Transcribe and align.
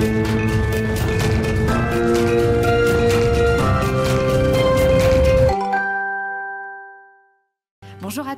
Bonjour 0.00 0.26
à 0.26 0.29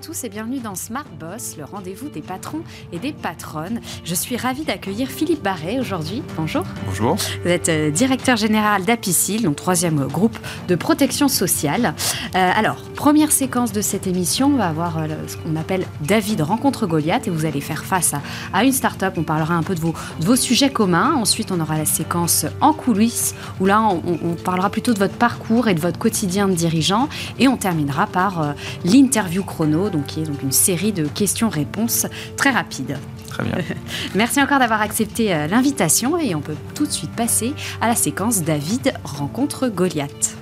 tous 0.03 0.25
et 0.25 0.29
bienvenue 0.29 0.59
dans 0.59 0.75
Smart 0.75 1.07
Boss, 1.21 1.55
le 1.57 1.65
rendez-vous 1.65 2.09
des 2.09 2.23
patrons 2.23 2.63
et 2.93 2.99
des 2.99 3.13
patronnes. 3.13 3.81
Je 4.03 4.17
suis 4.17 4.37
ravie 4.37 4.65
d'accueillir 4.65 5.09
Philippe 5.09 5.45
Barret 5.45 5.79
aujourd'hui. 5.79 6.25
Bonjour. 6.37 6.65
Bonjour. 6.87 7.15
Vous 7.45 7.49
êtes 7.49 7.69
euh, 7.69 7.93
directeur 7.93 8.37
général 8.37 8.85
d'Apicil, 8.85 9.43
donc 9.43 9.55
troisième 9.55 10.09
groupe 10.09 10.37
de 10.67 10.75
protection 10.75 11.29
sociale. 11.29 11.95
Euh, 12.35 12.51
alors, 12.57 12.83
première 12.97 13.31
séquence 13.31 13.71
de 13.71 13.81
cette 13.81 14.09
émission, 14.09 14.49
on 14.49 14.57
va 14.57 14.67
avoir 14.67 14.99
euh, 14.99 15.07
ce 15.29 15.37
qu'on 15.37 15.55
appelle 15.55 15.87
David 16.01 16.41
rencontre 16.41 16.89
Goliath 16.89 17.29
et 17.29 17.31
vous 17.31 17.45
allez 17.45 17.61
faire 17.61 17.85
face 17.85 18.13
à, 18.53 18.65
une 18.65 18.73
start-up. 18.73 19.15
On 19.19 19.23
parlera 19.23 19.55
un 19.55 19.63
peu 19.63 19.77
de 19.77 19.81
vos, 19.81 19.95
de 20.19 20.25
vos, 20.25 20.37
sujets 20.37 20.71
communs. 20.71 21.15
Ensuite, 21.15 21.53
on 21.53 21.61
aura 21.61 21.79
la 21.79 21.87
séquence 21.87 22.45
en 22.61 22.73
coulisses 22.73 23.37
où 23.61 23.67
là, 23.67 23.81
on, 23.83 24.03
on, 24.05 24.35
parlera 24.35 24.69
plutôt 24.69 24.95
de 24.95 24.99
votre 24.99 25.15
parcours 25.15 25.69
et 25.69 25.75
de 25.75 25.81
votre 25.81 26.01
quotidien 26.01 26.49
de 26.49 26.55
dirigeant. 26.55 27.09
Et 27.39 27.47
on 27.47 27.57
terminera 27.57 28.09
par 28.09 28.57
l'interview 28.85 29.45
chrono 29.45 29.91
donc, 29.93 30.07
qui 30.07 30.23
est 30.23 30.27
donc 30.27 30.43
une 30.43 30.53
série 30.53 30.93
de 30.93 31.07
questions-réponses 31.07 32.07
très 32.37 32.51
rapides. 32.51 32.99
Très 33.29 33.45
bien. 33.45 33.55
Merci 34.15 34.43
encore 34.43 34.59
d'avoir 34.59 34.83
accepté 34.83 35.33
euh, 35.35 35.47
l'invitation 35.47 36.19
et 36.19 36.35
on 36.35 36.41
peut 36.41 36.57
tout 36.75 36.87
de 36.87 36.93
suite 36.93 37.13
passer 37.13 37.55
à 37.81 37.89
la 37.89 37.95
séquence 37.95 38.43
David 38.43 38.93
rencontre 39.05 39.69
Goliath. 39.69 40.42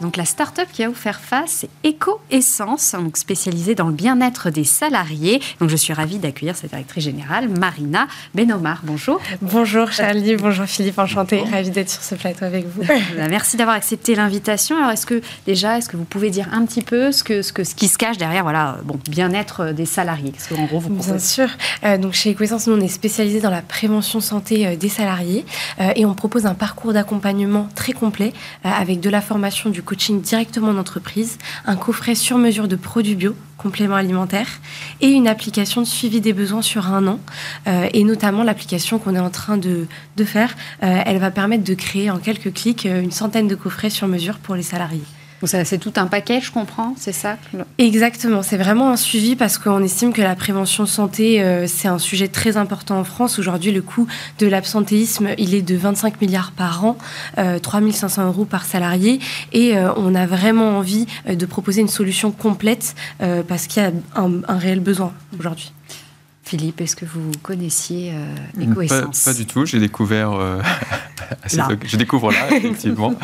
Donc 0.00 0.16
la 0.16 0.24
start-up 0.24 0.68
qui 0.72 0.82
va 0.82 0.88
vous 0.88 0.94
faire 0.94 1.20
face, 1.20 1.66
c'est 1.82 1.88
EcoEssence, 1.88 2.94
donc 2.94 3.16
spécialisée 3.16 3.74
dans 3.74 3.88
le 3.88 3.92
bien-être 3.92 4.50
des 4.50 4.64
salariés. 4.64 5.40
Donc 5.60 5.70
je 5.70 5.76
suis 5.76 5.92
ravie 5.92 6.18
d'accueillir 6.18 6.56
cette 6.56 6.70
directrice 6.70 7.04
générale, 7.04 7.48
Marina 7.48 8.06
Benomar. 8.34 8.82
Bonjour. 8.84 9.20
Bonjour 9.42 9.90
Charlie, 9.90 10.36
bonjour 10.36 10.66
Philippe, 10.66 10.98
enchantée, 10.98 11.42
ravie 11.50 11.70
d'être 11.70 11.90
sur 11.90 12.02
ce 12.02 12.14
plateau 12.14 12.44
avec 12.44 12.66
vous. 12.66 12.82
Bah, 13.16 13.26
merci 13.28 13.56
d'avoir 13.56 13.76
accepté 13.76 14.14
l'invitation. 14.14 14.76
Alors 14.76 14.90
est-ce 14.90 15.06
que 15.06 15.22
déjà, 15.46 15.78
est-ce 15.78 15.88
que 15.88 15.96
vous 15.96 16.04
pouvez 16.04 16.30
dire 16.30 16.48
un 16.52 16.64
petit 16.66 16.82
peu 16.82 17.10
ce 17.10 17.24
que 17.24 17.42
ce, 17.42 17.52
que, 17.52 17.64
ce 17.64 17.74
qui 17.74 17.88
se 17.88 17.98
cache 17.98 18.16
derrière, 18.16 18.42
voilà, 18.42 18.78
bon, 18.84 18.98
bien-être 19.08 19.72
des 19.72 19.86
salariés? 19.86 20.30
Qu'est-ce 20.30 20.54
qu'en 20.54 20.64
gros 20.66 20.78
vous 20.78 20.90
proposez? 20.90 21.12
Bien 21.12 21.18
sûr. 21.18 21.48
Euh, 21.84 21.98
donc 21.98 22.12
chez 22.12 22.32
EcoEssence, 22.32 22.66
nous 22.66 22.74
on 22.74 22.80
est 22.80 22.88
spécialisé 22.88 23.40
dans 23.40 23.50
la 23.50 23.62
prévention 23.62 24.20
santé 24.20 24.66
euh, 24.66 24.76
des 24.76 24.88
salariés 24.88 25.44
euh, 25.80 25.90
et 25.96 26.04
on 26.04 26.14
propose 26.14 26.46
un 26.46 26.54
parcours 26.54 26.92
d'accompagnement 26.92 27.68
très 27.74 27.92
complet 27.92 28.32
avec 28.62 29.00
de 29.00 29.10
la 29.10 29.20
formation 29.20 29.70
du 29.70 29.82
coaching 29.88 30.20
directement 30.20 30.68
en 30.68 30.76
entreprise, 30.76 31.38
un 31.64 31.76
coffret 31.76 32.14
sur 32.14 32.36
mesure 32.36 32.68
de 32.68 32.76
produits 32.76 33.14
bio, 33.14 33.34
compléments 33.56 33.96
alimentaires, 33.96 34.60
et 35.00 35.08
une 35.08 35.26
application 35.26 35.80
de 35.80 35.86
suivi 35.86 36.20
des 36.20 36.34
besoins 36.34 36.60
sur 36.60 36.88
un 36.88 37.06
an. 37.06 37.20
Euh, 37.66 37.88
et 37.94 38.04
notamment 38.04 38.42
l'application 38.42 38.98
qu'on 38.98 39.14
est 39.14 39.20
en 39.20 39.30
train 39.30 39.56
de, 39.56 39.86
faire, 40.24 40.54
euh, 40.82 41.02
elle 41.06 41.18
va 41.18 41.30
permettre 41.30 41.64
de 41.64 41.72
créer 41.72 42.10
en 42.10 42.18
quelques 42.18 42.52
clics 42.52 42.84
euh, 42.84 43.00
une 43.00 43.12
centaine 43.12 43.48
de 43.48 43.54
coffrets 43.54 43.88
sur 43.88 44.08
mesure 44.08 44.38
pour 44.38 44.56
les 44.56 44.62
salariés. 44.62 45.00
C'est 45.44 45.78
tout 45.78 45.92
un 45.96 46.06
paquet, 46.06 46.40
je 46.40 46.50
comprends, 46.50 46.94
c'est 46.98 47.12
ça 47.12 47.36
Exactement, 47.78 48.42
c'est 48.42 48.56
vraiment 48.56 48.90
un 48.90 48.96
suivi 48.96 49.36
parce 49.36 49.56
qu'on 49.56 49.82
estime 49.84 50.12
que 50.12 50.20
la 50.20 50.34
prévention 50.34 50.84
santé, 50.84 51.42
euh, 51.42 51.66
c'est 51.68 51.86
un 51.86 51.98
sujet 51.98 52.26
très 52.26 52.56
important 52.56 52.98
en 52.98 53.04
France. 53.04 53.38
Aujourd'hui, 53.38 53.70
le 53.70 53.82
coût 53.82 54.08
de 54.40 54.46
l'absentéisme, 54.48 55.28
il 55.38 55.54
est 55.54 55.62
de 55.62 55.76
25 55.76 56.20
milliards 56.20 56.50
par 56.52 56.84
an, 56.84 56.98
euh, 57.38 57.60
3500 57.60 58.26
euros 58.26 58.44
par 58.46 58.64
salarié. 58.64 59.20
Et 59.52 59.76
euh, 59.76 59.92
on 59.96 60.14
a 60.16 60.26
vraiment 60.26 60.76
envie 60.76 61.06
euh, 61.28 61.36
de 61.36 61.46
proposer 61.46 61.82
une 61.82 61.88
solution 61.88 62.32
complète 62.32 62.94
parce 63.48 63.66
qu'il 63.66 63.82
y 63.82 63.86
a 63.86 63.92
un 64.16 64.58
réel 64.58 64.80
besoin 64.80 65.12
aujourd'hui. 65.38 65.72
Philippe, 66.48 66.80
est-ce 66.80 66.96
que 66.96 67.04
vous 67.04 67.30
connaissiez 67.42 68.14
euh, 68.14 69.04
pas, 69.22 69.34
du 69.34 69.44
tout, 69.44 69.66
j'ai 69.66 69.78
découvert. 69.78 70.32
Euh, 70.32 70.62
je 71.84 71.96
découvre 71.96 72.32
là, 72.32 72.50
effectivement. 72.50 73.14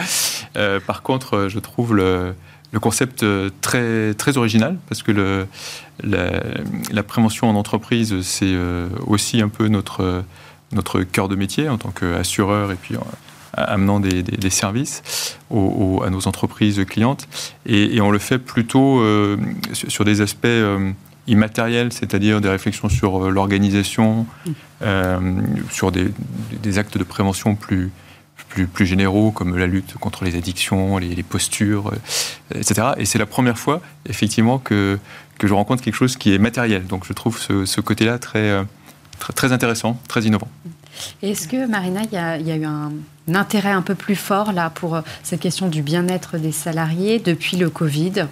Euh, 0.57 0.81
par 0.81 1.03
contre, 1.03 1.49
je 1.49 1.59
trouve 1.59 1.95
le, 1.95 2.35
concept 2.81 3.25
très, 3.61 4.15
très 4.15 4.37
original 4.37 4.77
parce 4.89 5.03
que 5.03 5.13
le, 5.13 5.47
la, 6.03 7.03
prévention 7.03 7.49
en 7.49 7.55
entreprise, 7.55 8.21
c'est 8.23 8.57
aussi 9.07 9.41
un 9.41 9.49
peu 9.49 9.69
notre, 9.69 10.25
notre 10.73 11.03
cœur 11.03 11.29
de 11.29 11.37
métier 11.37 11.69
en 11.69 11.79
tant 11.79 11.91
qu'assureur 11.91 12.73
et 12.73 12.75
puis 12.75 12.97
amenant 13.53 14.01
des, 14.01 14.51
services 14.51 15.39
à 15.53 16.11
nos 16.11 16.27
entreprises 16.27 16.85
clientes. 16.85 17.29
Et, 17.65 18.01
on 18.01 18.11
le 18.11 18.19
fait 18.19 18.39
plutôt 18.39 19.01
sur 19.73 20.05
des 20.05 20.21
aspects 20.21 20.49
immatériel, 21.27 21.93
c'est-à-dire 21.93 22.41
des 22.41 22.49
réflexions 22.49 22.89
sur 22.89 23.25
euh, 23.25 23.31
l'organisation, 23.31 24.27
mm. 24.47 24.51
euh, 24.83 25.41
sur 25.71 25.93
des, 25.93 26.79
actes 26.79 26.99
de 26.99 27.05
prévention 27.05 27.55
plus, 27.55 27.91
plus, 28.49 28.67
plus, 28.67 28.87
généraux, 28.87 29.31
comme 29.31 29.57
la 29.57 29.67
lutte 29.67 29.95
contre 29.95 30.25
les 30.25 30.37
addictions, 30.37 30.99
les, 30.99 31.23
postures, 31.23 31.89
euh, 31.89 32.59
etc. 32.59 32.89
Et 32.99 33.05
c'est 33.05 33.19
la 33.19 33.27
première 33.27 33.59
fois, 33.59 33.81
effectivement, 34.07 34.59
que, 34.59 34.99
que 35.39 35.47
je 35.47 35.55
rencontre 35.55 35.83
quelque 35.83 35.95
chose 35.95 36.17
qui 36.17 36.35
est 36.35 36.39
matériel. 36.39 36.87
Donc 36.87 37.07
je 37.07 37.13
trouve 37.13 37.39
ce, 37.41 37.81
côté-là 37.81 38.19
très, 38.19 38.63
très, 39.35 39.53
intéressant, 39.53 39.99
très 40.09 40.23
innovant. 40.23 40.49
Est-ce 41.23 41.49
que, 41.49 41.67
Marina, 41.67 42.03
il 42.05 42.13
y, 42.13 42.53
a 42.53 42.57
eu 42.57 42.65
un, 42.65 42.93
un, 43.29 43.35
intérêt 43.35 43.73
un 43.73 43.83
peu 43.83 43.97
plus 43.97 44.15
fort 44.15 44.53
là, 44.53 44.71
pour 44.71 45.01
cette 45.25 45.41
question 45.41 45.69
du 45.69 45.83
bien-être 45.83 46.39
des 46.39 46.53
salariés 46.53 47.19
depuis 47.19 47.57
le 47.57 47.69
Covid? 47.69 48.27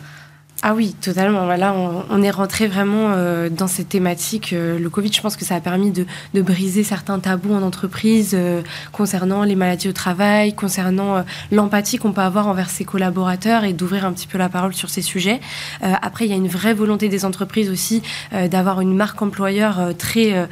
Ah 0.64 0.74
oui, 0.74 0.94
totalement. 1.00 1.44
Voilà, 1.44 1.74
on, 1.74 2.22
est 2.22 2.30
rentré 2.30 2.68
vraiment 2.68 3.14
euh, 3.16 3.48
dans 3.48 3.66
cette 3.66 3.88
thématique. 3.88 4.52
Euh, 4.52 4.78
le 4.78 4.90
Covid, 4.90 5.12
je 5.12 5.20
pense 5.20 5.34
que 5.34 5.44
ça 5.44 5.56
a 5.56 5.60
permis 5.60 5.90
de, 5.90 6.06
briser 6.40 6.84
certains 6.84 7.18
tabous 7.18 7.52
en 7.52 7.62
entreprise 7.62 8.30
euh, 8.34 8.62
concernant 8.92 9.42
les 9.42 9.56
maladies 9.56 9.88
au 9.88 9.92
travail, 9.92 10.54
concernant 10.54 11.24
l'empathie 11.50 11.98
qu'on 11.98 12.12
peut 12.12 12.20
avoir 12.20 12.46
envers 12.46 12.70
ses 12.70 12.84
collaborateurs 12.84 13.64
et 13.64 13.72
d'ouvrir 13.72 14.04
un 14.04 14.12
petit 14.12 14.28
peu 14.28 14.38
la 14.38 14.48
parole 14.48 14.72
sur 14.72 14.88
ces 14.88 15.02
sujets. 15.02 15.40
après, 15.80 16.26
il 16.26 16.30
y 16.30 16.34
a 16.34 16.36
une 16.36 16.48
vraie 16.48 16.74
volonté 16.74 17.08
des 17.08 17.24
entreprises 17.24 17.68
aussi 17.70 18.02
d'avoir 18.32 18.80
une 18.80 18.94
marque 18.94 19.20
employeur 19.22 19.96
très 19.98 20.48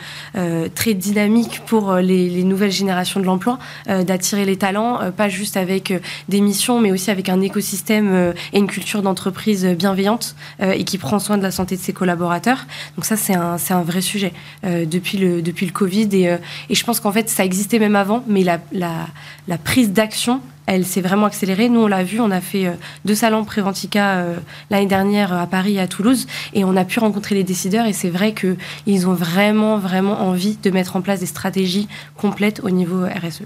très 0.74 0.94
dynamique 0.94 1.62
pour 1.66 1.94
les, 1.96 2.28
les 2.28 2.44
nouvelles 2.44 2.70
générations 2.70 3.20
de 3.20 3.26
l'emploi, 3.26 3.58
d'attirer 3.86 4.44
les 4.44 4.56
talents, 4.56 5.00
pas 5.16 5.28
juste 5.28 5.56
avec 5.56 5.92
des 6.28 6.40
missions, 6.40 6.80
mais 6.80 6.92
aussi 6.92 7.10
avec 7.10 7.28
un 7.28 7.40
écosystème 7.40 8.32
et 8.52 8.58
une 8.58 8.66
culture 8.66 9.02
d'entreprise 9.02 9.64
bienveillante 9.64 9.99
euh, 10.08 10.72
et 10.72 10.84
qui 10.84 10.98
prend 10.98 11.18
soin 11.18 11.38
de 11.38 11.42
la 11.42 11.50
santé 11.50 11.76
de 11.76 11.80
ses 11.80 11.92
collaborateurs. 11.92 12.66
Donc 12.96 13.04
ça, 13.04 13.16
c'est 13.16 13.34
un, 13.34 13.56
un, 13.70 13.82
vrai 13.82 14.00
sujet 14.00 14.32
euh, 14.64 14.84
depuis, 14.86 15.18
le, 15.18 15.42
depuis 15.42 15.66
le 15.66 15.72
Covid. 15.72 16.08
Et, 16.12 16.28
euh, 16.28 16.36
et 16.68 16.74
je 16.74 16.84
pense 16.84 17.00
qu'en 17.00 17.12
fait, 17.12 17.28
ça 17.28 17.44
existait 17.44 17.78
même 17.78 17.96
avant, 17.96 18.24
mais 18.26 18.42
la, 18.42 18.60
la, 18.72 19.06
la 19.48 19.58
prise 19.58 19.92
d'action 19.92 20.40
elle 20.66 20.86
s'est 20.86 21.00
vraiment 21.00 21.26
accélérée. 21.26 21.68
Nous, 21.68 21.80
on 21.80 21.88
l'a 21.88 22.04
vu, 22.04 22.20
on 22.20 22.30
a 22.30 22.40
fait 22.40 22.70
deux 23.04 23.16
salons 23.16 23.44
Préventica 23.44 24.24
l'année 24.70 24.86
dernière 24.86 25.32
à 25.32 25.48
Paris 25.48 25.74
et 25.74 25.80
à 25.80 25.88
Toulouse, 25.88 26.28
et 26.54 26.64
on 26.64 26.76
a 26.76 26.84
pu 26.84 27.00
rencontrer 27.00 27.34
les 27.34 27.42
décideurs. 27.42 27.86
Et 27.86 27.92
c'est 27.92 28.10
vrai 28.10 28.34
qu'ils 28.34 29.08
ont 29.08 29.14
vraiment, 29.14 29.78
vraiment 29.78 30.20
envie 30.20 30.58
de 30.62 30.70
mettre 30.70 30.94
en 30.94 31.00
place 31.00 31.18
des 31.18 31.26
stratégies 31.26 31.88
complètes 32.16 32.60
au 32.62 32.70
niveau 32.70 33.02
RSE. 33.04 33.42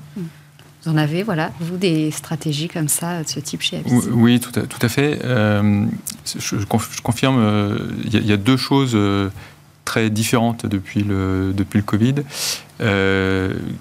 Vous 0.85 0.93
en 0.93 0.97
avez, 0.97 1.23
voilà, 1.23 1.51
vous, 1.61 1.77
des 1.77 2.11
stratégies 2.11 2.69
comme 2.69 2.89
ça, 2.89 3.23
de 3.23 3.29
ce 3.29 3.41
type 3.41 3.63
chez 3.63 3.79
Avis 3.79 3.91
Oui, 4.11 4.39
tout 4.39 4.59
à, 4.59 4.63
tout 4.65 4.79
à 4.83 4.89
fait. 4.89 5.21
Euh, 5.25 5.87
je, 6.39 6.57
confirme, 7.03 7.39
euh, 7.39 7.79
il 8.05 8.27
y, 8.27 8.33
a 8.33 8.37
deux 8.37 8.59
choses 8.59 8.93
euh, 8.95 9.31
très 9.87 10.11
différentes 10.11 10.67
depuis 10.67 11.03
le, 11.03 11.53
depuis 11.55 11.79
le 11.79 11.85
Covid, 11.85 12.15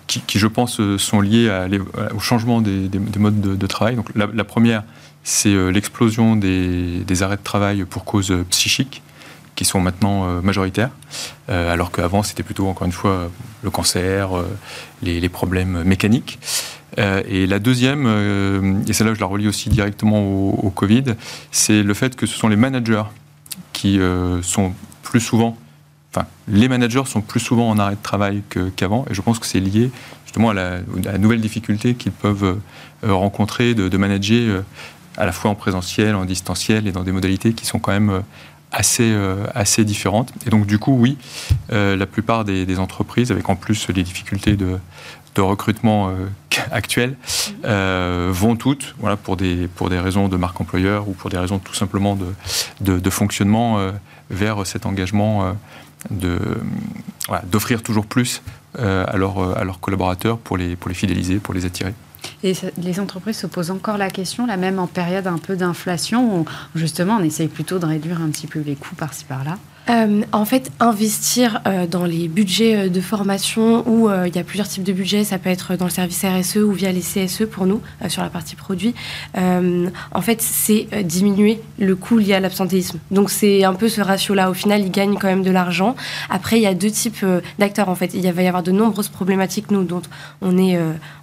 qui, 0.08 0.40
je 0.40 0.48
pense, 0.48 0.80
sont 0.98 1.20
liées 1.20 1.52
au 2.16 2.20
changement 2.20 2.62
des, 2.62 2.90
modes 3.18 3.42
de, 3.42 3.68
travail. 3.68 3.96
Donc, 3.96 4.08
la, 4.16 4.44
première, 4.46 4.84
c'est 5.24 5.72
l'explosion 5.72 6.38
des, 6.38 7.24
arrêts 7.24 7.38
de 7.38 7.44
travail 7.44 7.84
pour 7.84 8.06
cause 8.06 8.34
psychique 8.50 9.02
qui 9.56 9.66
sont 9.66 9.82
maintenant 9.82 10.42
majoritaires, 10.42 10.92
alors 11.50 11.92
qu'avant 11.92 12.24
c'était 12.24 12.44
plutôt 12.44 12.68
encore 12.68 12.86
une 12.86 12.94
fois 12.94 13.30
le 13.62 13.70
cancer, 13.70 14.30
les, 15.02 15.30
problèmes 15.30 15.84
mécaniques. 15.84 16.40
Euh, 17.00 17.22
et 17.28 17.48
la 17.48 17.60
deuxième, 17.60 18.06
euh, 18.06 18.76
et 18.88 18.94
celle-là 18.94 19.14
je 19.14 19.20
la 19.20 19.26
relie 19.26 19.48
aussi 19.48 19.70
directement 19.70 20.22
au, 20.22 20.70
Covid, 20.70 21.16
c'est 21.52 21.84
le 21.84 21.94
fait 21.94 22.16
que 22.16 22.26
ce 22.26 22.38
sont 22.38 22.48
les 22.48 22.56
managers 22.56 23.04
qui 23.72 24.00
euh, 24.00 24.42
sont 24.42 24.74
plus 25.02 25.20
souvent, 25.20 25.58
enfin 26.12 26.28
les 26.48 26.68
managers 26.68 27.04
sont 27.06 27.22
plus 27.22 27.40
souvent 27.40 27.70
en 27.70 27.80
arrêt 27.80 27.96
de 27.96 28.02
travail 28.02 28.44
qu'avant, 28.76 29.06
et 29.10 29.14
je 29.14 29.22
pense 29.22 29.40
que 29.40 29.46
c'est 29.46 29.60
lié 29.60 29.92
justement 30.26 30.50
à 30.50 30.54
la, 30.54 30.82
nouvelle 31.18 31.42
difficulté 31.42 31.96
qu'ils 31.96 32.12
peuvent 32.12 32.58
rencontrer 33.04 33.74
de, 33.76 33.98
manager 33.98 34.64
à 35.18 35.26
la 35.26 35.32
fois 35.32 35.52
en 35.52 35.56
présentiel, 35.56 36.16
en 36.16 36.26
distanciel 36.26 36.88
et 36.88 36.92
dans 36.92 37.04
des 37.04 37.12
modalités 37.12 37.54
qui 37.54 37.66
sont 37.66 37.80
quand 37.80 37.92
même 37.92 38.24
assez, 38.72 39.16
assez 39.54 39.86
différentes. 39.86 40.34
Et 40.48 40.50
donc, 40.50 40.66
du 40.66 40.80
coup, 40.80 40.98
oui, 40.98 41.18
la 41.70 42.06
plupart 42.08 42.46
des, 42.46 42.80
entreprises, 42.80 43.32
avec 43.32 43.48
en 43.48 43.56
plus 43.56 43.88
les 43.90 44.02
difficultés 44.02 44.56
de, 44.56 44.80
de 45.36 45.42
recrutement 45.42 46.10
euh, 46.10 46.28
actuel 46.72 47.16
euh, 47.66 48.30
vont 48.32 48.56
toutes, 48.56 48.96
voilà, 49.00 49.18
pour, 49.18 49.38
des, 49.38 49.68
pour 49.68 49.90
des 49.90 50.00
raisons 50.00 50.28
de 50.28 50.38
marque 50.38 50.60
employeur 50.62 51.08
ou 51.08 51.14
pour 51.14 51.30
des 51.30 51.38
raisons 51.38 51.60
tout 51.60 51.74
simplement 51.74 52.18
de, 52.82 53.00
de, 53.00 53.10
fonctionnement, 53.10 53.80
euh, 53.80 53.92
vers 54.30 54.66
cet 54.66 54.86
engagement 54.86 55.56
de, 56.10 56.40
d'offrir 57.46 57.84
toujours 57.84 58.06
plus 58.06 58.42
à, 58.78 59.16
leurs, 59.16 59.58
à 59.58 59.64
leurs 59.64 59.80
collaborateurs 59.80 60.38
pour 60.38 60.58
les, 60.58 60.76
pour 60.76 60.90
les 60.90 60.96
fidéliser, 60.96 61.38
pour 61.38 61.54
les 61.54 61.66
attirer. 61.66 61.94
Et 62.44 62.54
les 62.78 63.00
entreprises 63.00 63.38
se 63.38 63.48
posent 63.48 63.70
encore 63.70 63.98
la 63.98 64.10
question, 64.10 64.48
là 64.48 64.58
même 64.58 64.80
en 64.80 64.88
période 64.88 65.28
un 65.28 65.38
peu 65.38 65.56
d'inflation, 65.56 66.40
où 66.40 66.46
justement 66.74 67.18
on 67.18 67.24
essaye 67.24 67.48
plutôt 67.48 67.80
de 67.80 67.86
réduire 67.86 68.22
un 68.22 68.30
petit 68.30 68.48
peu 68.48 68.60
les 68.60 68.76
coûts 68.76 68.96
par-ci 68.96 69.26
par-là 69.26 69.58
euh, 69.90 70.22
en 70.32 70.46
fait, 70.46 70.72
investir 70.80 71.62
euh, 71.68 71.86
dans 71.88 72.06
les 72.06 72.30
budgets 72.30 72.76
euh, 72.76 72.90
de 72.90 73.02
formation 73.02 73.88
où 73.88 74.10
il 74.26 74.36
y 74.36 74.40
a 74.40 74.44
plusieurs 74.44 74.68
types 74.68 74.84
de 74.84 74.94
budgets, 74.94 75.24
ça 75.24 75.38
peut 75.38 75.50
être 75.50 75.76
dans 75.76 75.86
le 75.86 75.92
service 75.92 76.24
RSE 76.24 76.58
ou 76.58 76.72
via 76.72 76.92
les 76.92 77.02
CSE 77.02 77.46
pour 77.46 77.66
nous, 77.66 77.82
sur 78.08 78.22
la 78.22 78.30
partie 78.30 78.56
produit, 78.56 78.94
en 79.36 80.22
fait, 80.22 80.42
c'est 80.42 80.88
diminuer 81.04 81.60
le 81.80 81.96
coût 81.96 82.18
lié 82.18 82.34
à 82.34 82.40
l'absentéisme. 82.40 83.00
Donc, 83.12 83.30
c'est 83.30 83.64
un 83.64 83.74
peu 83.74 83.90
ce 83.90 84.02
ratio-là. 84.02 84.50
Au 84.50 84.54
final, 84.54 84.82
ils 84.82 84.92
gagnent 84.92 85.18
quand 85.18 85.28
même 85.28 85.44
de 85.44 85.52
l'argent. 85.52 85.96
Après, 86.30 86.58
il 86.58 86.64
y 86.64 86.68
a 86.68 86.74
deux 86.74 86.92
types 86.92 87.26
d'acteurs, 87.60 87.90
en 87.90 87.96
fait. 87.96 88.14
Il 88.14 88.30
va 88.32 88.42
y 88.42 88.48
avoir 88.48 88.64
de 88.64 88.72
nombreuses 88.72 89.10
problématiques, 89.10 89.72
nous, 89.72 89.84
dont 89.84 90.02
on 90.42 90.58
est, 90.58 90.78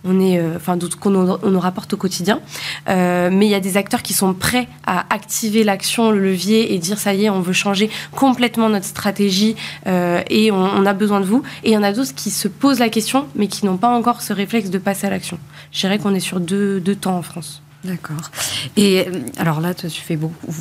on 0.04 0.20
est, 0.20 0.40
enfin, 0.56 0.78
qu'on 1.00 1.14
on 1.14 1.50
nous 1.50 1.60
rapporte 1.60 1.92
au 1.92 1.96
quotidien. 1.96 2.40
mais 2.86 3.46
il 3.46 3.50
y 3.50 3.54
a 3.54 3.60
des 3.60 3.76
acteurs 3.76 4.02
qui 4.02 4.14
sont 4.14 4.34
prêts 4.34 4.68
à 4.86 5.06
activer 5.12 5.64
l'action, 5.64 6.10
le 6.10 6.20
levier 6.20 6.74
et 6.74 6.78
dire, 6.78 6.98
ça 6.98 7.14
y 7.14 7.26
est, 7.26 7.30
on 7.30 7.40
veut 7.40 7.52
changer 7.52 7.90
complètement 8.14 8.49
notre 8.58 8.86
stratégie 8.86 9.56
euh, 9.86 10.22
et 10.28 10.50
on, 10.50 10.86
a 10.86 10.92
besoin 10.92 11.20
de 11.20 11.26
vous. 11.26 11.42
Et 11.64 11.70
il 11.70 11.72
y 11.72 11.76
en 11.76 11.82
a 11.82 11.92
d'autres 11.92 12.14
qui 12.14 12.30
se 12.30 12.48
posent 12.48 12.78
la 12.78 12.88
question, 12.88 13.26
mais 13.34 13.46
qui 13.46 13.66
n'ont 13.66 13.76
pas 13.76 13.88
encore 13.88 14.22
ce 14.22 14.32
réflexe 14.32 14.70
de 14.70 14.78
passer 14.78 15.06
à 15.06 15.10
l'action. 15.10 15.38
Je 15.72 15.80
dirais 15.80 15.98
qu'on 15.98 16.14
est 16.14 16.20
sur 16.20 16.40
deux, 16.40 16.80
deux 16.80 16.96
temps 16.96 17.16
en 17.16 17.22
France. 17.22 17.62
D'accord. 17.84 18.30
Et 18.76 19.00
euh, 19.00 19.20
alors 19.38 19.60
là, 19.60 19.72
tu 19.74 19.88
fais 19.88 20.16
beaucoup 20.16 20.54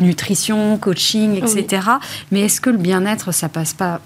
nutrition, 0.00 0.78
coaching, 0.78 1.36
etc. 1.36 1.82
Mais 2.30 2.40
est-ce 2.40 2.60
que 2.60 2.70
le 2.70 2.78
bien-être, 2.78 3.32
ça 3.32 3.48
passe 3.48 3.74
pas 3.74 4.00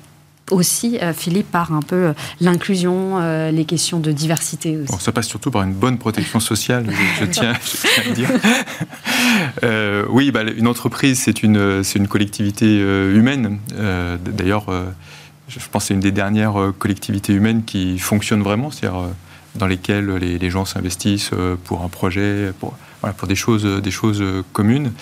aussi, 0.51 0.99
euh, 1.03 1.13
Philippe, 1.13 1.51
par 1.51 1.73
un 1.73 1.83
peu 1.83 1.97
euh, 1.97 2.13
l'inclusion, 2.41 3.19
euh, 3.19 3.51
les 3.51 3.65
questions 3.65 4.01
de 4.01 4.13
diversité 4.13 4.77
aussi. 4.77 4.93
ça 5.01 5.13
passe 5.13 5.29
surtout 5.29 5.51
par 5.51 5.63
une 5.63 5.73
bonne 5.73 5.99
protection 5.99 6.41
sociale, 6.41 6.87
je, 7.21 7.25
tiens, 7.27 7.53
à 7.53 8.09
le 8.09 8.15
dire. 8.15 8.31
oui, 10.11 10.31
bah, 10.31 10.43
une 10.43 10.67
entreprise, 10.67 11.21
c'est 11.21 11.43
une, 11.43 11.83
une 11.95 12.09
collectivité 12.09 12.79
humaine. 12.79 13.59
D'ailleurs, 13.71 14.67
je 15.49 15.59
pense 15.71 15.85
que 15.85 15.89
c'est 15.89 15.95
une 15.95 16.01
des 16.01 16.13
dernières 16.13 16.73
collectivités 16.79 17.33
humaines 17.33 17.65
qui 17.65 17.99
fonctionne 17.99 18.43
vraiment, 18.43 18.71
c'est-à-dire 18.71 19.09
dans 19.55 19.67
lesquelles 19.67 20.11
les, 20.17 20.51
gens 20.51 20.65
s'investissent 20.65 21.31
pour 21.65 21.83
un 21.83 21.89
projet, 21.89 22.53
pour, 22.61 22.77
voilà, 23.01 23.15
pour 23.15 23.29
des, 23.29 23.35
choses, 23.35 23.65
des 23.65 23.91
choses 23.91 24.23
communes. 24.53 24.93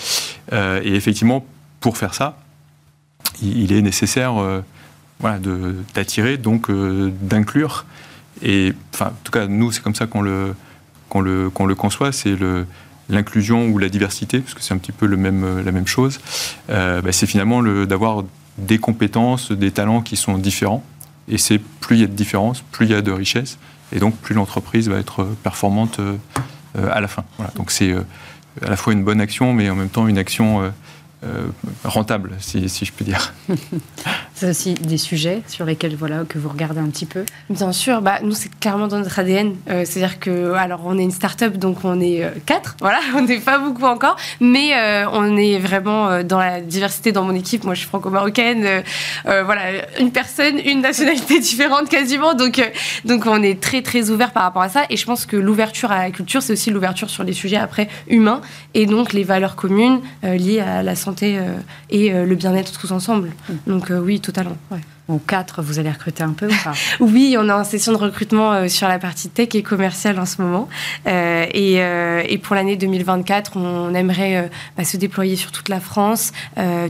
et 0.52 0.94
effectivement, 0.94 1.44
pour 1.80 1.98
faire 1.98 2.14
ça, 2.14 2.38
il, 3.42 3.72
est 3.72 3.82
nécessaire 3.82 4.62
voilà, 5.20 5.38
d'attirer, 5.94 6.36
donc 6.36 6.68
euh, 6.70 7.12
d'inclure. 7.20 7.86
Et 8.42 8.74
enfin, 8.92 9.06
en 9.06 9.24
tout 9.24 9.32
cas, 9.32 9.46
nous, 9.46 9.72
c'est 9.72 9.82
comme 9.82 9.94
ça 9.94 10.06
qu'on 10.06 10.22
le, 10.22 10.54
qu'on 11.08 11.20
le, 11.20 11.50
qu'on 11.50 11.66
le 11.66 11.74
conçoit, 11.74 12.12
c'est 12.12 12.36
l'inclusion 13.08 13.68
ou 13.68 13.78
la 13.78 13.88
diversité, 13.88 14.40
parce 14.40 14.54
que 14.54 14.62
c'est 14.62 14.74
un 14.74 14.78
petit 14.78 14.92
peu 14.92 15.06
le 15.06 15.16
même, 15.16 15.62
la 15.64 15.72
même 15.72 15.86
chose. 15.86 16.20
Euh, 16.70 17.00
bah, 17.00 17.12
c'est 17.12 17.26
finalement 17.26 17.62
d'avoir 17.62 18.24
des 18.58 18.78
compétences, 18.78 19.52
des 19.52 19.70
talents 19.70 20.02
qui 20.02 20.16
sont 20.16 20.36
différents. 20.38 20.84
Et 21.28 21.38
c'est 21.38 21.58
plus 21.58 21.96
il 21.96 22.00
y 22.00 22.04
a 22.04 22.08
de 22.08 22.12
différences, 22.12 22.62
plus 22.70 22.86
il 22.86 22.92
y 22.92 22.94
a 22.94 23.02
de 23.02 23.10
richesse, 23.10 23.58
et 23.92 23.98
donc 23.98 24.16
plus 24.16 24.34
l'entreprise 24.34 24.88
va 24.88 24.98
être 24.98 25.26
performante 25.42 25.98
euh, 25.98 26.16
à 26.92 27.00
la 27.00 27.08
fin. 27.08 27.24
Donc 27.56 27.72
c'est 27.72 27.92
à 28.62 28.70
la 28.70 28.76
fois 28.76 28.92
une 28.92 29.02
bonne 29.02 29.20
action, 29.20 29.52
mais 29.52 29.68
en 29.70 29.74
même 29.74 29.88
temps 29.88 30.06
une 30.06 30.18
action 30.18 30.70
euh, 31.24 31.46
rentable, 31.82 32.32
si, 32.40 32.68
je 32.68 32.92
peux 32.92 33.04
dire. 33.04 33.32
C'est 34.36 34.50
aussi 34.50 34.74
des 34.74 34.98
sujets 34.98 35.42
sur 35.48 35.64
lesquels 35.64 35.96
voilà 35.96 36.24
que 36.28 36.38
vous 36.38 36.48
regardez 36.48 36.80
un 36.80 36.88
petit 36.88 37.06
peu. 37.06 37.24
Bien 37.48 37.72
sûr, 37.72 38.02
bah 38.02 38.18
nous 38.22 38.32
c'est 38.32 38.50
clairement 38.58 38.86
dans 38.86 38.98
notre 38.98 39.18
ADN. 39.18 39.54
Euh, 39.68 39.84
c'est-à-dire 39.84 40.20
que 40.20 40.52
alors 40.52 40.82
on 40.84 40.98
est 40.98 41.02
une 41.02 41.10
start-up 41.10 41.56
donc 41.56 41.84
on 41.84 42.00
est 42.00 42.22
euh, 42.22 42.30
quatre, 42.44 42.76
voilà, 42.80 42.98
on 43.14 43.22
n'est 43.22 43.40
pas 43.40 43.58
beaucoup 43.58 43.84
encore, 43.84 44.16
mais 44.40 44.72
on 45.12 45.36
est 45.36 45.58
vraiment 45.58 46.22
dans 46.22 46.38
la 46.38 46.60
diversité 46.60 47.12
dans 47.12 47.24
mon 47.24 47.34
équipe. 47.34 47.64
Moi 47.64 47.74
je 47.74 47.80
suis 47.80 47.88
franco-marocaine, 47.88 48.82
voilà, 49.24 49.62
une 50.00 50.10
personne, 50.10 50.58
une 50.58 50.80
nationalité 50.80 51.40
différente 51.50 51.88
quasiment, 51.88 52.34
donc 52.34 52.60
donc 53.04 53.26
on 53.26 53.42
est 53.42 53.60
très 53.60 53.82
très 53.82 54.10
ouvert 54.10 54.32
par 54.32 54.42
rapport 54.42 54.62
à 54.62 54.68
ça. 54.68 54.84
Et 54.90 54.96
je 54.96 55.06
pense 55.06 55.26
que 55.26 55.36
l'ouverture 55.36 55.90
à 55.90 55.98
la 55.98 56.10
culture, 56.10 56.42
c'est 56.42 56.52
aussi 56.52 56.70
l'ouverture 56.70 57.10
sur 57.10 57.24
les 57.24 57.32
sujets 57.32 57.56
après 57.56 57.88
humains 58.08 58.40
et 58.74 58.86
donc 58.86 59.12
les 59.12 59.24
valeurs 59.24 59.56
communes 59.56 60.00
liées 60.22 60.60
à 60.60 60.82
la 60.82 60.94
santé 60.94 61.38
euh, 61.38 61.58
et 61.90 62.12
euh, 62.12 62.24
le 62.24 62.34
bien-être 62.34 62.78
tous 62.78 62.90
ensemble. 62.90 63.30
Mm. 63.48 63.54
Donc 63.66 63.90
euh, 63.90 64.00
oui, 64.00 64.20
totalement. 64.26 64.58
Ouais. 64.70 64.80
Ou 65.08 65.18
quatre, 65.18 65.62
vous 65.62 65.78
allez 65.78 65.90
recruter 65.90 66.22
un 66.22 66.32
peu 66.32 66.46
ou 66.46 66.54
pas 66.64 66.72
Oui, 67.00 67.36
on 67.38 67.48
est 67.48 67.52
en 67.52 67.64
session 67.64 67.92
de 67.92 67.96
recrutement 67.96 68.68
sur 68.68 68.88
la 68.88 68.98
partie 68.98 69.28
tech 69.28 69.48
et 69.54 69.62
commerciale 69.62 70.18
en 70.18 70.26
ce 70.26 70.42
moment. 70.42 70.68
et, 71.06 72.38
pour 72.42 72.56
l'année 72.56 72.76
2024, 72.76 73.56
on 73.56 73.94
aimerait 73.94 74.50
bah, 74.76 74.84
se 74.84 74.96
déployer 74.96 75.36
sur 75.36 75.52
toute 75.52 75.68
la 75.68 75.80
France, 75.80 76.32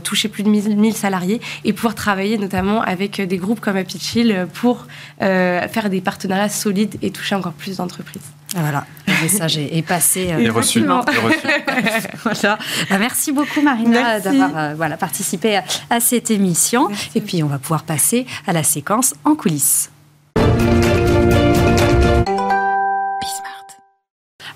toucher 0.03 0.29
plus 0.29 0.43
de 0.43 0.49
1000, 0.49 0.95
salariés 0.95 1.41
et 1.63 1.73
pouvoir 1.73 1.95
travailler 1.95 2.37
notamment 2.37 2.81
avec 2.81 3.21
des 3.21 3.37
groupes 3.37 3.59
comme 3.59 3.77
Happy 3.77 3.99
Chill 3.99 4.47
pour 4.53 4.87
faire 5.19 5.89
des 5.89 6.01
partenariats 6.01 6.49
solides 6.49 6.97
et 7.01 7.11
toucher 7.11 7.35
encore 7.35 7.53
plus 7.53 7.77
d'entreprises. 7.77 8.21
Ah, 8.55 8.61
voilà, 8.61 8.85
le 9.07 9.13
message 9.23 9.57
est, 9.57 9.85
passé. 9.85 10.31
Euh, 10.31 10.51
reçu. 10.53 10.79
voilà. 12.23 12.57
Bah, 12.89 12.97
merci 12.97 13.33
beaucoup 13.33 13.61
Marina 13.61 14.21
d'avoir 14.21 14.51
euh, 14.55 14.73
voilà, 14.75 14.95
participé 14.95 15.59
à, 15.89 15.99
cette 15.99 16.31
émission. 16.31 16.87
Et 17.13 17.19
puis 17.19 17.43
on 17.43 17.47
va 17.47 17.59
pouvoir 17.59 17.83
passer 17.83 18.06
à 18.45 18.53
la 18.53 18.63
séquence 18.63 19.13
en 19.23 19.35
coulisses. 19.35 19.91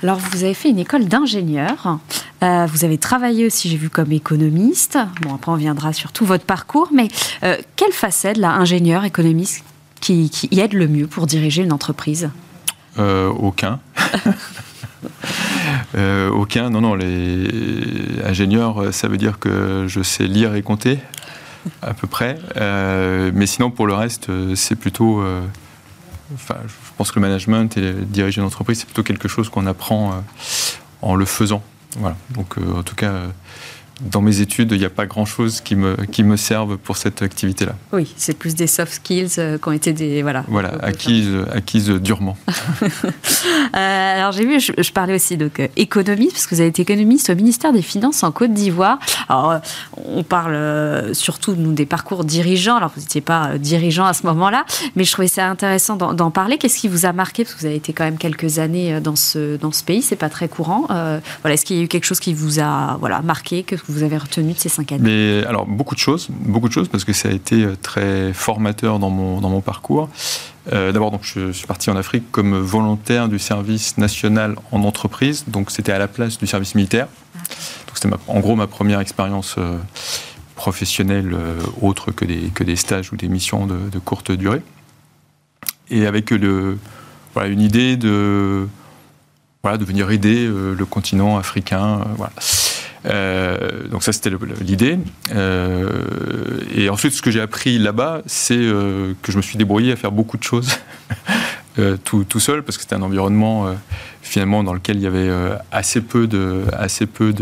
Alors, 0.03 0.17
vous 0.17 0.43
avez 0.43 0.55
fait 0.55 0.69
une 0.69 0.79
école 0.79 1.05
d'ingénieur. 1.05 1.99
Euh, 2.41 2.65
vous 2.65 2.85
avez 2.85 2.97
travaillé 2.97 3.45
aussi, 3.45 3.69
j'ai 3.69 3.77
vu, 3.77 3.89
comme 3.89 4.11
économiste. 4.11 4.97
Bon, 5.21 5.35
après, 5.35 5.51
on 5.51 5.55
viendra 5.55 5.93
sur 5.93 6.11
tout 6.11 6.25
votre 6.25 6.45
parcours. 6.45 6.89
Mais 6.91 7.07
quelle 7.75 7.91
facette, 7.91 8.37
là, 8.37 8.51
ingénieur, 8.51 9.03
économiste, 9.05 9.63
qui, 9.99 10.31
qui 10.31 10.59
aide 10.59 10.73
le 10.73 10.87
mieux 10.87 11.05
pour 11.05 11.27
diriger 11.27 11.61
une 11.61 11.71
entreprise? 11.71 12.31
Euh, 12.99 13.29
aucun. 13.29 13.79
Euh, 15.95 16.29
aucun. 16.29 16.69
Non, 16.69 16.79
non, 16.79 16.93
les 16.93 17.47
ingénieurs, 18.23 18.93
ça 18.93 19.07
veut 19.07 19.17
dire 19.17 19.39
que 19.39 19.85
je 19.87 20.03
sais 20.03 20.25
lire 20.25 20.53
et 20.53 20.61
compter, 20.61 20.99
à 21.81 21.93
peu 21.93 22.07
près. 22.07 22.37
Euh, 22.57 23.31
mais 23.33 23.45
sinon, 23.45 23.71
pour 23.71 23.87
le 23.87 23.93
reste, 23.93 24.29
c'est 24.55 24.75
plutôt. 24.75 25.23
Enfin, 26.33 26.55
je 26.65 26.73
pense 26.97 27.11
que 27.11 27.19
le 27.19 27.27
management 27.27 27.77
et 27.77 27.93
diriger 27.93 28.39
une 28.41 28.47
entreprise, 28.47 28.79
c'est 28.79 28.85
plutôt 28.85 29.03
quelque 29.03 29.27
chose 29.27 29.49
qu'on 29.49 29.65
apprend 29.65 30.23
en 31.01 31.15
le 31.15 31.25
faisant. 31.25 31.61
Voilà. 31.97 32.15
Donc, 32.29 32.55
en 32.57 32.83
tout 32.83 32.95
cas 32.95 33.13
dans 34.09 34.21
mes 34.21 34.41
études, 34.41 34.71
il 34.71 34.79
n'y 34.79 34.85
a 34.85 34.89
pas 34.89 35.05
grand-chose 35.05 35.61
qui 35.61 35.75
me, 35.75 35.95
qui 36.11 36.23
me 36.23 36.35
serve 36.35 36.77
pour 36.77 36.97
cette 36.97 37.21
activité-là. 37.21 37.75
Oui, 37.93 38.11
c'est 38.17 38.37
plus 38.37 38.55
des 38.55 38.67
soft 38.67 38.93
skills 38.93 39.35
euh, 39.37 39.57
qui 39.57 39.67
ont 39.67 39.71
été 39.71 39.93
des... 39.93 40.21
Voilà, 40.21 40.43
voilà 40.47 40.73
acquises, 40.81 41.35
acquises 41.53 41.89
durement. 41.89 42.37
Euh, 43.73 44.19
alors 44.19 44.33
j'ai 44.33 44.45
vu, 44.45 44.59
je, 44.59 44.91
parlais 44.91 45.15
aussi 45.15 45.37
donc 45.37 45.59
euh, 45.59 45.67
économiste, 45.77 46.33
parce 46.33 46.45
que 46.45 46.55
vous 46.55 46.61
avez 46.61 46.69
été 46.69 46.81
économiste 46.81 47.29
au 47.29 47.35
ministère 47.35 47.71
des 47.71 47.81
Finances 47.81 48.21
en 48.23 48.31
Côte 48.31 48.53
d'Ivoire. 48.53 48.99
Alors 49.29 49.61
on 49.95 50.23
parle 50.23 51.13
surtout, 51.13 51.55
nous, 51.55 51.71
des 51.71 51.85
parcours 51.85 52.25
dirigeants. 52.25 52.75
Alors 52.75 52.91
vous 52.93 53.01
n'étiez 53.01 53.21
pas 53.21 53.57
dirigeant 53.57 54.05
à 54.05 54.13
ce 54.13 54.25
moment-là, 54.27 54.65
mais 54.95 55.05
je 55.05 55.11
trouvais 55.11 55.29
ça 55.29 55.47
intéressant 55.47 55.95
d'en 55.95 56.31
parler. 56.31 56.57
Qu'est-ce 56.57 56.79
qui 56.79 56.89
vous 56.89 57.05
a 57.05 57.13
marqué? 57.13 57.43
Parce 57.43 57.55
que 57.55 57.61
vous 57.61 57.65
avez 57.65 57.77
été 57.77 57.93
quand 57.93 58.03
même 58.03 58.17
quelques 58.17 58.59
années 58.59 58.99
dans 58.99 59.15
ce, 59.15 59.55
dans 59.55 59.71
ce 59.71 59.83
pays, 59.83 60.01
c'est 60.01 60.17
pas 60.17 60.29
très 60.29 60.49
courant. 60.49 60.85
voilà, 60.87 61.53
Est-ce 61.53 61.65
qu'il 61.65 61.77
y 61.77 61.79
a 61.79 61.83
eu 61.83 61.87
quelque 61.87 62.05
chose 62.05 62.19
qui 62.19 62.33
vous 62.33 62.59
a 62.59 62.97
voilà, 62.99 63.21
marqué, 63.21 63.63
que 63.63 63.75
vous 63.87 63.90
avez 63.99 64.17
retenu 64.17 64.53
de 64.53 64.59
ces 64.59 64.69
cinq 64.69 64.91
années 64.91 65.01
Mais, 65.03 65.45
Alors, 65.47 65.65
beaucoup 65.65 65.95
de 65.95 65.99
choses, 65.99 66.27
beaucoup 66.29 66.67
de 66.67 66.73
choses, 66.73 66.87
parce 66.87 67.03
que 67.03 67.13
ça 67.13 67.29
a 67.29 67.31
été 67.31 67.63
euh, 67.63 67.75
très 67.81 68.33
formateur 68.33 68.99
dans 68.99 69.09
mon, 69.09 69.41
dans 69.41 69.49
mon 69.49 69.61
parcours. 69.61 70.09
Euh, 70.71 70.91
d'abord, 70.91 71.11
donc, 71.11 71.21
je 71.23 71.51
suis 71.51 71.67
parti 71.67 71.89
en 71.89 71.95
Afrique 71.95 72.31
comme 72.31 72.57
volontaire 72.57 73.27
du 73.27 73.39
service 73.39 73.97
national 73.97 74.55
en 74.71 74.83
entreprise, 74.83 75.45
donc 75.47 75.71
c'était 75.71 75.91
à 75.91 75.99
la 75.99 76.07
place 76.07 76.37
du 76.37 76.47
service 76.47 76.75
militaire. 76.75 77.07
Donc, 77.87 77.95
c'était 77.95 78.09
en 78.27 78.39
gros 78.39 78.55
ma 78.55 78.67
première 78.67 78.99
expérience 78.99 79.55
euh, 79.57 79.77
professionnelle 80.55 81.35
autre 81.81 82.11
que 82.11 82.25
des, 82.25 82.51
que 82.53 82.63
des 82.63 82.75
stages 82.75 83.11
ou 83.11 83.15
des 83.15 83.29
missions 83.29 83.65
de, 83.65 83.99
courte 83.99 84.31
durée. 84.31 84.61
Et 85.89 86.05
avec 86.05 86.29
le, 86.29 86.77
voilà, 87.33 87.49
une 87.49 87.61
idée 87.61 87.97
de, 87.97 88.67
voilà, 89.63 89.77
de 89.77 89.85
venir 89.85 90.11
aider 90.11 90.47
le 90.47 90.85
continent 90.85 91.37
africain. 91.37 92.01
voilà. 92.15 92.33
Euh, 93.05 93.87
donc 93.87 94.03
ça, 94.03 94.11
c'était 94.11 94.31
l'idée. 94.61 94.99
Euh, 95.33 96.59
et 96.73 96.89
ensuite, 96.89 97.13
ce 97.13 97.21
que 97.21 97.31
j'ai 97.31 97.41
appris 97.41 97.79
là-bas, 97.79 98.21
c'est 98.25 98.55
euh, 98.57 99.13
que 99.21 99.31
je 99.31 99.37
me 99.37 99.41
suis 99.41 99.57
débrouillé 99.57 99.93
à 99.93 99.95
faire 99.95 100.11
beaucoup 100.11 100.37
de 100.37 100.43
choses 100.43 100.77
tout, 102.03 102.23
tout, 102.23 102.39
seul, 102.39 102.63
parce 102.63 102.77
que 102.77 102.83
c'était 102.83 102.95
un 102.95 103.01
environnement 103.01 103.73
finalement 104.21 104.63
dans 104.63 104.73
lequel 104.73 104.97
il 104.97 105.03
y 105.03 105.07
avait 105.07 105.31
assez 105.71 106.01
peu 106.01 106.27
de, 106.27 106.63
assez 106.73 107.05
peu 107.05 107.33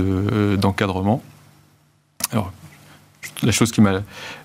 d'encadrement. 0.57 1.23
Alors, 2.31 2.53
la 3.41 3.51
chose 3.51 3.71
qui 3.71 3.81
m'a 3.81 4.01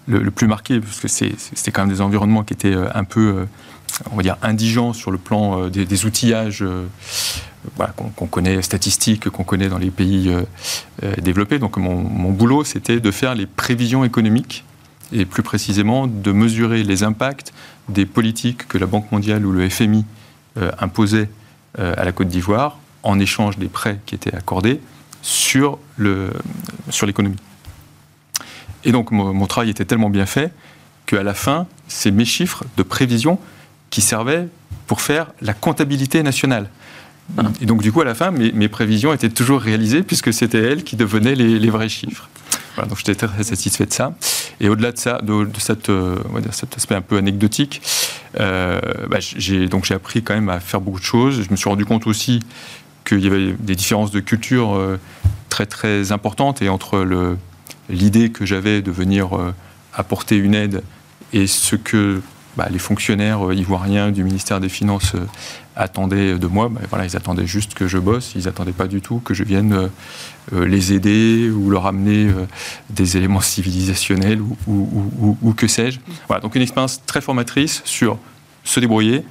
le, 0.09 0.31
plus 0.31 0.47
marqué, 0.47 0.81
parce 0.81 1.01
que 1.01 1.09
c'était 1.09 1.71
quand 1.71 1.83
même 1.83 1.95
des 1.95 2.01
environnements 2.01 2.45
qui 2.45 2.55
étaient 2.55 2.75
un 2.95 3.05
peu, 3.05 3.47
on 4.11 4.17
va 4.17 4.23
dire, 4.23 4.37
indigents 4.43 4.95
sur 4.95 5.11
le 5.11 5.19
plan 5.19 5.69
des, 5.69 6.07
outillages 6.07 6.65
qu'on 8.17 8.27
connaît, 8.27 8.63
statistiques, 8.63 9.29
qu'on 9.31 9.45
connaît 9.45 9.69
dans 9.69 9.79
les 9.79 9.91
pays 9.91 10.31
développés. 11.21 11.59
Donc 11.59 11.77
mon, 11.77 11.97
mon 11.97 12.31
boulot, 12.31 12.65
c'était 12.65 13.01
de 13.01 13.11
faire 13.11 13.35
les 13.35 13.47
prévisions 13.47 14.05
économiques 14.05 14.65
et 15.13 15.25
plus 15.25 15.43
précisément 15.43 16.07
de 16.07 16.33
mesurer 16.33 16.83
les 16.83 17.03
impacts 17.03 17.53
des 17.89 18.07
politiques 18.07 18.67
que 18.69 18.79
la 18.79 18.87
Banque 18.87 19.11
mondiale 19.13 19.45
ou 19.47 19.53
le 19.53 19.69
FMI 19.69 20.05
imposaient 20.79 21.29
à 21.79 22.05
la 22.05 22.13
Côte 22.13 22.29
d'Ivoire 22.29 22.79
en 23.03 23.21
échange 23.21 23.59
des 23.59 23.69
prêts 23.69 24.01
qui 24.07 24.15
étaient 24.15 24.35
accordés 24.35 24.81
sur 25.23 25.79
l'économie. 25.99 27.37
Et 28.85 28.93
donc 28.93 29.11
mon, 29.11 29.47
travail 29.47 29.71
était 29.71 29.85
tellement 29.85 30.11
bien 30.11 30.27
fait 30.27 30.53
qu'à 31.07 31.23
la 31.23 31.35
fin, 31.35 31.67
c'est 31.89 32.11
mes 32.11 32.25
chiffres 32.25 32.65
de 32.77 32.83
prévision 32.83 33.39
qui 33.91 34.01
servaient 34.01 34.49
pour 34.87 35.01
faire 35.01 35.33
la 35.41 35.55
comptabilité 35.55 36.23
nationale. 36.23 36.69
Et 37.61 37.67
donc 37.67 37.83
du 37.83 37.93
coup, 37.93 38.01
à 38.01 38.05
la 38.05 38.15
fin, 38.15 38.31
mes, 38.31 38.69
prévisions 38.69 39.13
étaient 39.13 39.29
toujours 39.29 39.61
réalisées 39.61 40.03
puisque 40.03 40.33
c'était 40.33 40.63
elles 40.63 40.85
qui 40.85 40.97
devenaient 40.97 41.35
les, 41.35 41.71
vrais 41.71 41.89
chiffres. 41.89 42.29
Voilà, 42.75 42.89
donc 42.89 42.99
j'étais 42.99 43.15
très 43.15 43.45
satisfait 43.45 43.87
de 43.87 43.93
ça. 43.93 44.15
Et 44.61 44.69
au-delà 44.69 44.93
de 44.93 44.99
ça, 44.99 45.21
de, 45.23 45.33
euh, 45.33 46.17
cet 46.51 46.77
aspect 46.77 46.95
un 46.95 47.01
peu 47.01 47.17
anecdotique, 47.17 47.83
euh, 48.41 48.81
bah, 49.09 49.19
j'ai 49.21 49.69
donc 49.69 49.85
j'ai 49.85 49.95
appris 49.95 50.23
quand 50.23 50.35
même 50.35 50.49
à 50.49 50.61
faire 50.61 50.81
beaucoup 50.81 50.99
de 50.99 51.05
choses. 51.05 51.43
Je 51.43 51.51
me 51.51 51.57
suis 51.57 51.69
rendu 51.69 51.85
compte 51.85 52.07
aussi 52.07 52.41
qu'il 53.05 53.21
y 53.21 53.27
avait 53.27 53.53
des 53.53 53.75
différences 53.75 54.11
de 54.11 54.21
culture 54.21 54.75
euh, 54.75 54.99
très 55.49 55.67
très 55.67 56.13
importantes 56.13 56.63
et 56.63 56.69
entre 56.69 57.07
l'idée 57.89 58.31
que 58.31 58.45
j'avais 58.45 58.83
de 58.83 58.91
venir 58.91 59.31
apporter 59.93 60.37
une 60.37 60.55
aide 60.55 60.83
et 61.33 61.47
ce 61.47 61.77
que 61.77 62.23
bah, 62.57 62.69
les 62.71 62.79
fonctionnaires 62.79 63.53
ivoiriens 63.53 64.11
du 64.11 64.25
ministère 64.25 64.59
des 64.59 64.69
Finances 64.69 65.15
attendaient 65.77 66.39
de 66.39 66.47
moi, 66.47 66.69
bah, 66.69 66.81
voilà, 66.89 67.05
ils 67.05 67.17
attendaient 67.17 67.47
juste 67.47 67.75
que 67.75 67.89
je 67.89 67.99
bosse, 67.99 68.33
ils 68.35 68.45
n'attendaient 68.45 68.73
pas 68.73 68.87
du 68.87 69.01
tout 69.01 69.21
que 69.21 69.35
je 69.35 69.45
vienne 69.45 69.91
les 70.53 70.93
aider 70.93 71.51
ou 71.51 71.71
leur 71.71 71.87
amener 71.87 72.31
des 72.91 73.17
éléments 73.17 73.41
civilisationnels 73.55 74.41
ou, 74.41 75.39
ou 75.43 75.53
que 75.55 75.67
sais-je. 75.67 76.01
Voilà, 76.29 76.41
donc 76.41 76.55
une 76.55 76.63
expérience 76.63 77.01
très 77.07 77.21
formatrice 77.21 77.83
sur 77.85 78.19
se 78.65 78.81
débrouiller, 78.81 79.25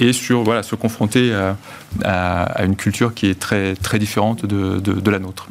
et 0.00 0.12
sur 0.12 0.42
voilà, 0.42 0.62
se 0.62 0.74
confronter 0.74 1.32
à, 2.04 2.64
une 2.64 2.76
culture 2.76 3.14
qui 3.14 3.26
est 3.26 3.38
très, 3.38 3.76
très 3.76 3.98
différente 3.98 4.46
de, 4.46 5.10
la 5.10 5.18
nôtre. 5.18 5.48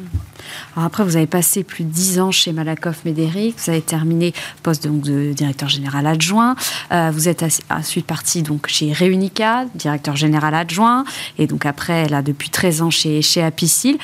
Après, 0.76 1.04
vous 1.04 1.16
avez 1.16 1.28
passé 1.28 1.64
plus 1.64 1.84
de 1.84 1.90
dix 1.90 2.20
ans 2.20 2.32
chez 2.32 2.52
Malakoff 2.54 3.06
Médéric, 3.06 3.56
vous 3.58 3.70
avez 3.70 3.82
terminé 3.82 4.34
poste 4.64 4.88
donc, 4.88 5.02
de 5.02 5.34
directeur 5.34 5.70
général 5.70 6.08
adjoint, 6.08 6.56
euh, 6.92 7.12
vous 7.14 7.28
êtes 7.28 7.46
ensuite 7.70 8.06
parti 8.06 8.42
donc, 8.42 8.68
chez 8.68 8.92
Réunica, 8.92 9.66
directeur 9.76 10.16
général 10.16 10.56
adjoint, 10.56 11.04
et 11.38 11.48
donc 11.48 11.66
après, 11.66 12.08
là, 12.08 12.22
depuis 12.22 12.50
13 12.50 12.82
ans 12.82 12.90
chez, 12.90 13.22
chez 13.22 13.44
Apicil. 13.44 13.98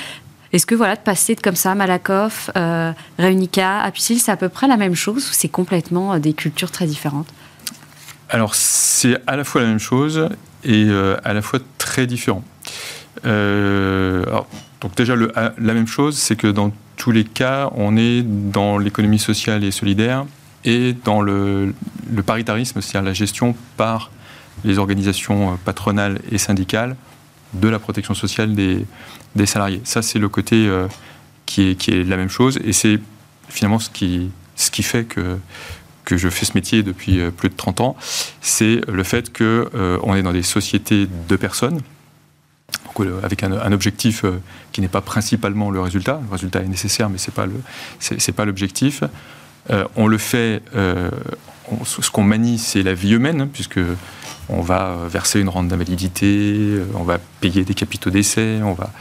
Est-ce 0.53 0.65
que 0.65 0.75
voilà, 0.75 0.95
de 0.95 1.01
passer 1.01 1.35
comme 1.35 1.55
ça, 1.55 1.75
Malakoff, 1.75 2.49
euh, 2.55 2.91
Réunica, 3.17 3.81
Apicil, 3.81 4.19
c'est 4.19 4.31
à 4.31 4.37
peu 4.37 4.49
près 4.49 4.67
la 4.67 4.77
même 4.77 4.95
chose 4.95 5.27
ou 5.29 5.33
c'est 5.33 5.49
complètement 5.49 6.13
euh, 6.13 6.19
des 6.19 6.33
cultures 6.33 6.71
très 6.71 6.85
différentes? 6.85 7.27
Alors, 8.29 8.55
c'est 8.55 9.17
à 9.27 9.35
la 9.35 9.43
fois 9.43 9.61
la 9.61 9.67
même 9.67 9.79
chose 9.79 10.29
et 10.63 10.85
euh, 10.87 11.15
à 11.23 11.33
la 11.33 11.41
fois 11.41 11.59
très 11.77 12.07
différent. 12.07 12.43
Euh, 13.25 14.25
donc 14.81 14.95
déjà, 14.95 15.15
la 15.15 15.73
même 15.73 15.87
chose, 15.87 16.17
c'est 16.17 16.35
que 16.35 16.47
dans 16.47 16.71
tous 16.97 17.11
les 17.11 17.23
cas, 17.23 17.69
on 17.75 17.97
est 17.97 18.23
dans 18.23 18.77
l'économie 18.77 19.19
sociale 19.19 19.63
et 19.63 19.71
solidaire 19.71 20.25
et 20.63 20.95
dans 21.03 21.21
le, 21.21 21.73
paritarisme, 22.25 22.81
c'est-à-dire 22.81 23.05
la 23.05 23.13
gestion 23.13 23.55
par 23.77 24.11
les 24.63 24.79
organisations 24.79 25.53
euh, 25.53 25.55
patronales 25.63 26.19
et 26.31 26.37
syndicales 26.37 26.95
de 27.53 27.67
la 27.67 27.77
protection 27.77 28.15
sociale 28.15 28.55
des, 28.55 28.85
salariés. 29.45 29.81
Ça, 29.83 30.01
c'est 30.01 30.19
le 30.19 30.29
côté 30.29 30.69
qui, 31.45 31.69
est, 31.69 32.03
la 32.03 32.17
même 32.17 32.29
chose 32.29 32.59
et 32.65 32.73
c'est 32.73 32.99
finalement 33.49 33.79
ce 33.79 33.89
qui 33.89 34.83
fait 34.83 35.05
que 35.05 35.37
que 36.05 36.17
je 36.17 36.29
fais 36.29 36.45
ce 36.45 36.53
métier 36.55 36.83
depuis 36.83 37.19
euh, 37.19 37.31
plus 37.31 37.49
de 37.49 37.55
30 37.55 37.81
ans, 37.81 37.97
c'est 38.39 38.79
le 38.87 39.03
fait 39.03 39.35
qu'on 39.35 39.43
euh, 39.43 40.15
est 40.15 40.21
dans 40.21 40.31
des 40.31 40.43
sociétés 40.43 41.07
de 41.27 41.35
personnes, 41.35 41.81
euh, 42.99 43.19
avec 43.23 43.43
un, 43.43 43.71
objectif 43.73 44.23
qui 44.71 44.79
n'est 44.79 44.87
pas 44.87 45.01
principalement 45.01 45.71
le 45.71 45.81
résultat. 45.81 46.21
Le 46.25 46.31
résultat 46.31 46.61
est 46.61 46.67
nécessaire, 46.67 47.09
mais 47.09 47.17
ce 47.17 47.29
n'est 47.29 47.35
pas, 47.35 47.45
le, 47.45 48.33
pas 48.33 48.45
l'objectif. 48.45 49.03
on 49.95 50.07
le 50.07 50.17
fait, 50.17 50.61
ce 50.73 52.11
qu'on 52.11 52.23
manie, 52.23 52.57
c'est 52.57 52.83
la 52.83 52.93
vie 52.93 53.13
humaine, 53.13 53.49
puisque 53.51 53.79
on 54.47 54.61
va 54.61 54.97
verser 55.09 55.41
une 55.41 55.49
rente 55.49 55.67
d'invalidité, 55.67 56.79
on 56.93 57.03
va 57.03 57.17
payer 57.41 57.65
des 57.65 57.73
capitaux 57.73 58.11
d'essai, 58.11 58.59
on 58.63 58.73
va, 58.73 58.91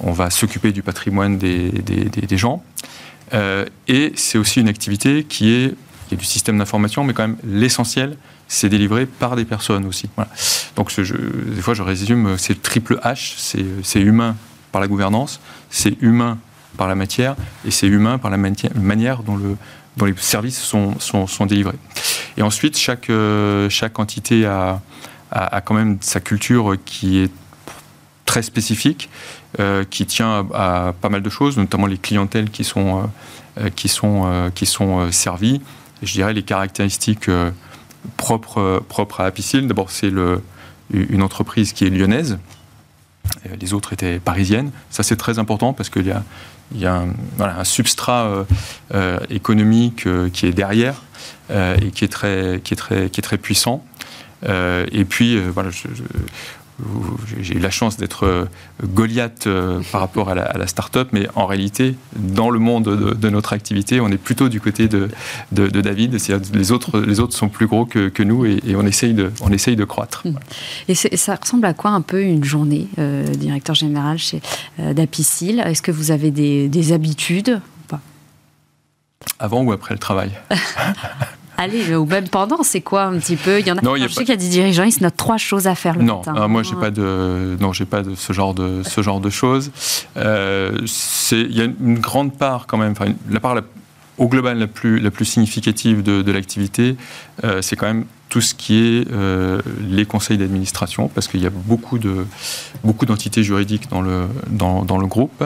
on 0.00 0.12
va 0.12 0.30
s'occuper 0.30 0.72
du 0.72 0.82
patrimoine 0.82 1.36
des, 1.36 1.70
des 1.70 2.38
gens. 2.38 2.62
et 3.32 4.12
c'est 4.14 4.38
aussi 4.38 4.60
une 4.60 4.68
activité 4.68 5.24
qui 5.24 5.52
est 5.52 5.74
a 6.14 6.16
du 6.16 6.24
système 6.24 6.58
d'information, 6.58 7.04
mais 7.04 7.12
quand 7.12 7.22
même 7.22 7.36
l'essentiel, 7.44 8.16
c'est 8.48 8.68
délivré 8.68 9.06
par 9.06 9.36
des 9.36 9.44
personnes 9.44 9.86
aussi. 9.86 10.10
Donc 10.76 10.94
des 10.94 11.62
fois, 11.62 11.74
je 11.74 11.82
résume, 11.82 12.36
c'est 12.38 12.60
triple 12.60 12.98
H, 13.02 13.34
c'est 13.82 14.00
humain 14.00 14.36
par 14.72 14.80
la 14.80 14.88
gouvernance, 14.88 15.40
c'est 15.70 16.00
humain 16.02 16.38
par 16.76 16.88
la 16.88 16.94
matière, 16.94 17.36
et 17.66 17.70
c'est 17.70 17.86
humain 17.86 18.18
par 18.18 18.30
la 18.30 18.36
manière 18.36 19.22
dont, 19.22 19.36
le, 19.36 19.56
dont 19.96 20.06
les 20.06 20.14
services 20.16 20.60
sont, 20.60 20.98
sont, 20.98 21.46
délivrés. 21.46 21.78
Et 22.36 22.42
ensuite, 22.42 22.76
chaque, 22.76 23.10
euh, 23.10 23.68
chaque 23.68 23.98
entité 23.98 24.46
a, 24.46 24.80
a, 25.30 25.60
quand 25.60 25.74
même 25.74 25.98
sa 26.00 26.20
culture 26.20 26.76
qui 26.84 27.18
est 27.18 27.30
très 28.24 28.42
spécifique, 28.42 29.10
euh, 29.60 29.84
qui 29.88 30.06
tient 30.06 30.46
à, 30.54 30.94
pas 30.98 31.08
mal 31.10 31.22
de 31.22 31.30
choses, 31.30 31.58
notamment 31.58 31.86
les 31.86 31.98
clientèles 31.98 32.50
qui 32.50 32.64
sont, 32.64 33.10
euh, 33.58 33.68
qui 33.70 33.88
sont, 33.88 34.50
qui 34.54 34.64
sont 34.66 35.10
servies 35.12 35.60
je 36.02 36.12
dirais, 36.12 36.32
les 36.32 36.42
caractéristiques 36.42 37.28
euh, 37.28 37.50
propres, 38.16 38.60
euh, 38.60 38.80
propres 38.80 39.20
à 39.20 39.26
Apicil. 39.26 39.66
D'abord, 39.68 39.90
c'est 39.90 40.12
une 40.92 41.22
entreprise 41.22 41.72
qui 41.72 41.84
est 41.84 41.90
lyonnaise. 41.90 42.38
Les 43.60 43.72
autres 43.72 43.92
étaient 43.92 44.18
parisiennes. 44.18 44.72
Ça, 44.90 45.02
c'est 45.02 45.16
très 45.16 45.38
important 45.38 45.72
parce 45.72 45.88
qu'il 45.88 46.06
y 46.06 46.86
a, 46.86 47.04
un, 47.38 47.64
substrat 47.64 48.44
euh, 48.92 49.18
économique 49.30 50.06
qui 50.32 50.46
est 50.46 50.52
derrière 50.52 51.02
et 51.50 51.90
qui 51.92 52.04
est 52.04 52.08
très 52.08 53.38
puissant. 53.38 53.84
et 54.44 55.04
puis, 55.08 55.38
voilà, 55.38 55.70
je, 55.70 55.86
j'ai 57.40 57.54
eu 57.56 57.58
la 57.58 57.70
chance 57.70 57.96
d'être 57.96 58.24
euh, 58.26 58.44
Goliath 58.82 59.46
euh, 59.46 59.80
par 59.92 60.00
rapport 60.00 60.28
à 60.28 60.34
la, 60.34 60.66
start-up, 60.66 61.08
mais 61.12 61.28
en 61.34 61.46
réalité, 61.46 61.96
dans 62.16 62.50
le 62.50 62.58
monde 62.58 63.14
de, 63.14 63.28
notre 63.28 63.52
activité, 63.52 64.00
on 64.00 64.08
est 64.08 64.18
plutôt 64.18 64.48
du 64.48 64.60
côté 64.60 64.88
de, 64.88 65.08
David. 65.52 66.18
Les 66.54 66.72
autres, 66.72 67.00
les 67.00 67.20
autres 67.20 67.34
sont 67.34 67.48
plus 67.48 67.66
gros 67.66 67.84
que, 67.84 68.22
nous 68.22 68.46
et, 68.46 68.60
on, 68.74 68.86
essaye 68.86 69.14
de, 69.14 69.30
on 69.42 69.52
essaye 69.52 69.76
de 69.76 69.84
croître. 69.84 70.26
Mmh. 70.26 70.34
Et 70.88 70.94
ça 70.94 71.36
ressemble 71.36 71.66
à 71.66 71.74
quoi 71.74 71.90
un 71.90 72.00
peu 72.00 72.22
une 72.22 72.44
journée, 72.44 72.88
euh, 72.98 73.26
directeur 73.26 73.74
général 73.74 74.18
chez 74.18 74.40
d'Apicil? 74.78 75.60
Est-ce 75.60 75.82
que 75.82 75.92
vous 75.92 76.10
avez 76.10 76.30
des, 76.30 76.68
des 76.68 76.92
habitudes 76.92 77.60
ou 77.60 77.88
pas? 77.88 78.00
Avant 79.38 79.62
ou 79.62 79.72
après 79.72 79.94
le 79.94 80.00
travail? 80.00 80.32
Allez, 81.58 81.94
ou 81.94 82.06
même 82.06 82.28
pendant, 82.28 82.62
c'est 82.62 82.80
quoi 82.80 83.04
un 83.04 83.18
petit 83.18 83.36
peu? 83.36 83.60
Il 83.60 83.66
y 83.66 83.72
en 83.72 83.76
a. 83.76 83.96
je 83.96 84.08
sais 84.08 84.24
qu'il 84.24 84.30
y 84.30 84.32
a 84.32 84.36
des 84.36 84.48
dirigeants, 84.48 84.84
ils 84.84 84.92
se 84.92 85.02
notent 85.02 85.16
trois 85.16 85.36
choses 85.36 85.66
à 85.66 85.74
faire 85.74 85.96
le 85.96 86.02
non, 86.02 86.18
matin. 86.18 86.32
Non, 86.32 86.48
moi 86.48 86.62
j'ai 86.62 86.74
pas 86.74 86.90
de, 86.90 87.56
non, 87.60 87.72
j'ai 87.72 87.84
pas 87.84 88.02
de 88.02 88.14
ce 88.14 88.32
genre 88.32 88.54
de 88.54 88.82
ce 88.82 89.02
genre 89.02 89.20
de 89.20 89.30
choses. 89.30 89.70
Euh, 90.16 90.78
c'est, 90.86 91.40
il 91.40 91.56
y 91.56 91.60
a 91.60 91.64
une 91.64 91.98
grande 91.98 92.36
part 92.36 92.66
quand 92.66 92.78
même, 92.78 92.92
enfin, 92.92 93.12
la 93.30 93.40
part 93.40 93.56
au 94.18 94.28
global 94.28 94.58
la 94.58 94.66
plus 94.66 94.98
la 94.98 95.10
plus 95.10 95.24
significative 95.24 96.02
de, 96.02 96.22
de 96.22 96.32
l'activité, 96.32 96.96
euh, 97.44 97.62
c'est 97.62 97.76
quand 97.76 97.86
même 97.86 98.06
tout 98.28 98.40
ce 98.40 98.54
qui 98.54 98.78
est 98.78 99.12
euh, 99.12 99.60
les 99.88 100.06
conseils 100.06 100.38
d'administration, 100.38 101.08
parce 101.08 101.28
qu'il 101.28 101.42
y 101.42 101.46
a 101.46 101.50
beaucoup 101.50 101.98
de 101.98 102.26
beaucoup 102.82 103.04
d'entités 103.04 103.42
juridiques 103.42 103.90
dans 103.90 104.00
le 104.00 104.26
dans, 104.48 104.84
dans 104.84 104.98
le 104.98 105.06
groupe. 105.06 105.44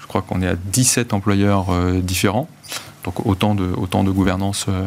Je 0.00 0.06
crois 0.06 0.22
qu'on 0.22 0.42
est 0.42 0.48
à 0.48 0.54
17 0.54 1.12
employeurs 1.12 1.66
différents, 2.02 2.48
donc 3.04 3.26
autant 3.26 3.54
de 3.54 3.68
autant 3.76 4.02
de 4.02 4.10
gouvernance 4.10 4.66
euh, 4.68 4.86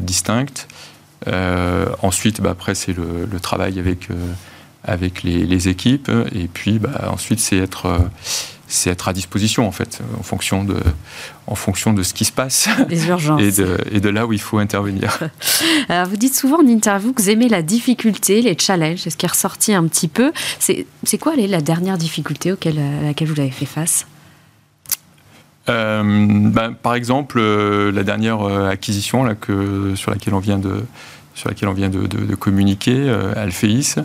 distinctes. 0.00 0.68
Euh, 1.28 1.86
ensuite, 2.02 2.40
bah, 2.40 2.50
après, 2.50 2.74
c'est 2.74 2.94
le, 2.96 3.40
travail 3.40 3.78
avec, 3.78 4.10
euh, 4.10 4.14
avec 4.84 5.22
les, 5.22 5.68
équipes. 5.68 6.10
Et 6.32 6.48
puis, 6.48 6.78
bah, 6.78 7.08
ensuite, 7.10 7.40
c'est 7.40 7.56
être 7.56 8.00
c'est 8.68 8.90
être 8.90 9.06
à 9.06 9.12
disposition 9.12 9.68
en 9.68 9.70
fait, 9.70 10.00
en 10.18 10.24
fonction 10.24 10.64
de, 10.64 10.74
en 11.46 11.54
fonction 11.54 11.92
de 11.92 12.02
ce 12.02 12.12
qui 12.12 12.24
se 12.24 12.32
passe 12.32 12.68
et, 12.90 12.96
de, 13.52 13.78
et 13.92 14.00
de 14.00 14.08
là 14.08 14.26
où 14.26 14.32
il 14.32 14.40
faut 14.40 14.58
intervenir. 14.58 15.20
Alors, 15.88 16.06
vous 16.08 16.16
dites 16.16 16.34
souvent 16.34 16.58
en 16.58 16.66
interview 16.66 17.12
que 17.12 17.22
vous 17.22 17.30
aimez 17.30 17.48
la 17.48 17.62
difficulté, 17.62 18.42
les 18.42 18.58
challenges, 18.58 18.98
c'est 18.98 19.10
ce 19.10 19.16
qui 19.16 19.24
est 19.24 19.28
ressorti 19.28 19.72
un 19.72 19.86
petit 19.86 20.08
peu. 20.08 20.32
C'est 20.58 21.18
quoi 21.20 21.36
la 21.36 21.60
dernière 21.60 21.96
difficulté 21.96 22.50
auquel, 22.50 22.80
à 22.80 23.04
laquelle 23.04 23.28
vous 23.28 23.40
avez 23.40 23.52
fait 23.52 23.66
face? 23.66 24.04
Ben, 25.66 26.74
Par 26.82 26.94
exemple, 26.94 27.40
la 27.40 28.02
dernière 28.04 28.42
acquisition 28.44 29.24
là, 29.24 29.34
que, 29.34 29.94
sur 29.94 30.10
laquelle 30.10 30.34
on 30.34 30.38
vient 30.38 30.58
de, 30.58 30.84
sur 31.34 31.48
laquelle 31.48 31.68
on 31.68 31.74
vient 31.74 31.88
de, 31.90 32.06
de, 32.06 32.24
de 32.24 32.34
communiquer, 32.34 33.10
Alphéis, 33.36 33.96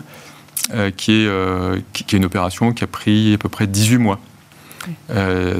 qui, 0.96 1.12
est, 1.12 1.82
qui, 1.92 2.04
qui, 2.04 2.16
est 2.16 2.18
une 2.18 2.24
opération 2.24 2.72
qui 2.72 2.84
a 2.84 2.86
pris 2.86 3.34
à 3.34 3.38
peu 3.38 3.48
près 3.48 3.66
18 3.66 3.98
mois. 3.98 4.20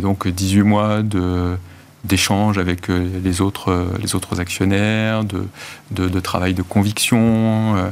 donc 0.00 0.28
18 0.28 0.62
mois 0.62 1.02
de 1.02 1.56
d'échanges 2.04 2.58
avec 2.58 2.90
euh, 2.90 3.08
les 3.22 3.40
autres, 3.40 3.70
euh, 3.70 3.86
les 4.00 4.14
autres 4.14 4.40
actionnaires, 4.40 5.24
de, 5.24 5.46
de, 5.90 6.20
travail 6.20 6.54
de 6.54 6.62
conviction. 6.62 7.76
Euh, 7.76 7.90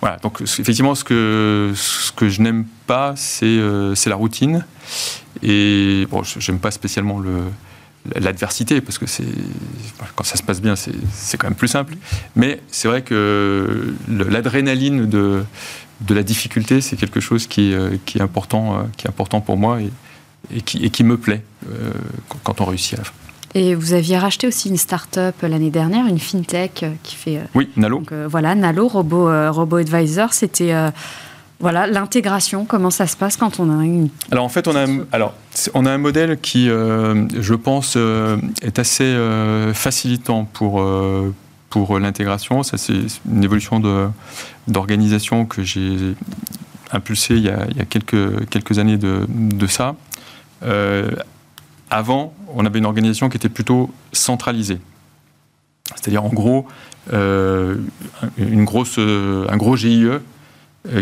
voilà. 0.00 0.18
Donc 0.18 0.40
effectivement, 0.42 0.94
ce 0.94 1.04
que, 1.04 1.72
ce 1.74 2.12
que 2.12 2.28
je 2.28 2.42
n'aime 2.42 2.66
pas, 2.86 3.14
c'est 3.16 3.46
la 4.06 4.16
routine. 4.16 4.64
Et 5.42 6.06
bon, 6.10 6.22
j'aime 6.22 6.58
pas 6.58 6.70
spécialement 6.70 7.18
le, 7.18 7.44
l'adversité, 8.14 8.80
parce 8.80 8.98
que 8.98 9.06
c'est 9.06 9.24
quand 10.14 10.24
ça 10.24 10.36
se 10.36 10.42
passe 10.42 10.60
bien, 10.60 10.74
c'est 10.76 11.36
quand 11.36 11.48
même 11.48 11.56
plus 11.56 11.68
simple. 11.68 11.94
Mais 12.34 12.60
c'est 12.70 12.88
vrai 12.88 13.02
que 13.02 13.94
l'adrénaline 14.08 15.06
de, 15.06 15.44
de 16.02 16.14
la 16.14 16.22
difficulté, 16.22 16.80
c'est 16.80 16.96
quelque 16.96 17.20
chose 17.20 17.46
qui, 17.46 17.74
qui, 18.04 18.18
est 18.18 18.22
important, 18.22 18.88
qui 18.96 19.06
est 19.06 19.10
important 19.10 19.40
pour 19.40 19.56
moi 19.56 19.80
et, 19.80 19.90
et, 20.54 20.60
qui, 20.62 20.84
et 20.84 20.90
qui 20.90 21.04
me 21.04 21.16
plaît 21.16 21.42
quand 22.44 22.60
on 22.60 22.64
réussit 22.64 22.94
à 22.94 22.98
la 22.98 23.04
fin. 23.04 23.12
Et 23.56 23.74
vous 23.74 23.94
aviez 23.94 24.18
racheté 24.18 24.46
aussi 24.46 24.68
une 24.68 24.76
start-up 24.76 25.34
l'année 25.40 25.70
dernière, 25.70 26.06
une 26.06 26.18
fintech 26.18 26.82
euh, 26.82 26.90
qui 27.02 27.16
fait. 27.16 27.38
Euh, 27.38 27.44
oui, 27.54 27.70
Nalo. 27.76 28.02
Euh, 28.12 28.28
voilà, 28.30 28.54
Nalo, 28.54 28.86
Robo, 28.86 29.30
Robo 29.50 29.76
Advisor. 29.76 30.34
C'était. 30.34 30.74
Voilà, 31.58 31.86
l'intégration, 31.86 32.64
comment 32.64 32.90
ça 32.90 33.06
se 33.06 33.16
passe 33.16 33.36
quand 33.36 33.60
on 33.60 33.70
a 33.78 33.84
une... 33.84 34.08
Alors 34.30 34.44
en 34.44 34.48
fait, 34.48 34.68
on 34.68 34.76
a, 34.76 34.86
alors, 35.12 35.34
on 35.74 35.86
a 35.86 35.90
un 35.90 35.98
modèle 35.98 36.38
qui, 36.40 36.66
je 36.66 37.54
pense, 37.54 37.96
est 38.62 38.78
assez 38.78 39.16
facilitant 39.72 40.44
pour, 40.44 40.86
pour 41.70 41.98
l'intégration. 41.98 42.62
Ça, 42.62 42.76
c'est 42.76 42.98
une 43.30 43.42
évolution 43.42 43.80
d'organisation 44.68 45.46
que 45.46 45.62
j'ai 45.62 46.14
impulsée 46.92 47.36
il 47.36 47.44
y 47.44 47.48
a, 47.48 47.66
il 47.70 47.76
y 47.78 47.80
a 47.80 47.86
quelques, 47.86 48.48
quelques 48.50 48.78
années 48.78 48.98
de, 48.98 49.26
de 49.28 49.66
ça. 49.66 49.96
Avant, 51.90 52.34
on 52.54 52.66
avait 52.66 52.80
une 52.80 52.86
organisation 52.86 53.28
qui 53.28 53.36
était 53.36 53.48
plutôt 53.48 53.90
centralisée. 54.12 54.78
C'est-à-dire, 55.94 56.24
en 56.24 56.30
gros, 56.30 56.66
euh, 57.12 57.76
une 58.38 58.64
grosse, 58.64 58.96
euh, 58.98 59.46
un 59.48 59.56
gros 59.56 59.76
GIE 59.76 60.04
euh, 60.04 60.18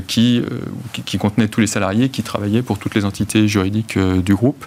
qui, 0.06 0.42
qui, 1.04 1.18
contenait 1.18 1.48
tous 1.48 1.60
les 1.60 1.66
salariés 1.66 2.08
qui 2.08 2.22
travaillaient 2.22 2.62
pour 2.62 2.78
toutes 2.78 2.94
les 2.94 3.04
entités 3.04 3.48
juridiques 3.48 3.98
du 3.98 4.34
groupe. 4.34 4.64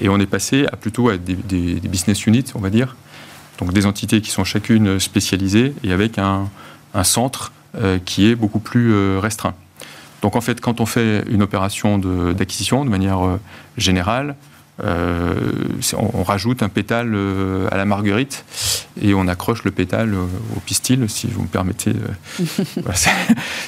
Et 0.00 0.08
on 0.08 0.18
est 0.18 0.26
passé 0.26 0.66
à 0.72 0.76
plutôt 0.76 1.08
à 1.08 1.16
des, 1.16 1.34
business 1.34 2.26
units, 2.26 2.44
on 2.54 2.60
va 2.60 2.70
dire. 2.70 2.96
Donc 3.58 3.72
des 3.72 3.86
entités 3.86 4.20
qui 4.20 4.30
sont 4.30 4.44
chacune 4.44 4.98
spécialisées 4.98 5.74
et 5.84 5.92
avec 5.92 6.18
un 6.18 6.48
centre 7.02 7.52
qui 8.04 8.26
est 8.26 8.34
beaucoup 8.34 8.58
plus 8.58 9.18
restreint. 9.18 9.54
Donc 10.24 10.36
en 10.36 10.40
fait, 10.40 10.60
quand 10.60 10.80
on 10.80 10.86
fait 10.86 11.22
une 11.28 11.42
opération 11.42 11.98
d'acquisition 11.98 12.84
de, 12.84 12.88
manière 12.88 13.38
générale, 13.76 14.36
euh, 14.82 15.34
on, 15.96 16.24
rajoute 16.24 16.64
un 16.64 16.68
pétale 16.68 17.12
euh, 17.14 17.68
à 17.70 17.76
la 17.76 17.84
marguerite 17.84 18.44
et 19.00 19.14
on 19.14 19.28
accroche 19.28 19.62
le 19.62 19.70
pétale 19.70 20.14
au 20.14 20.60
pistil, 20.66 21.08
si 21.08 21.28
vous 21.28 21.42
me 21.42 21.46
permettez 21.46 21.92
euh, 21.92 22.92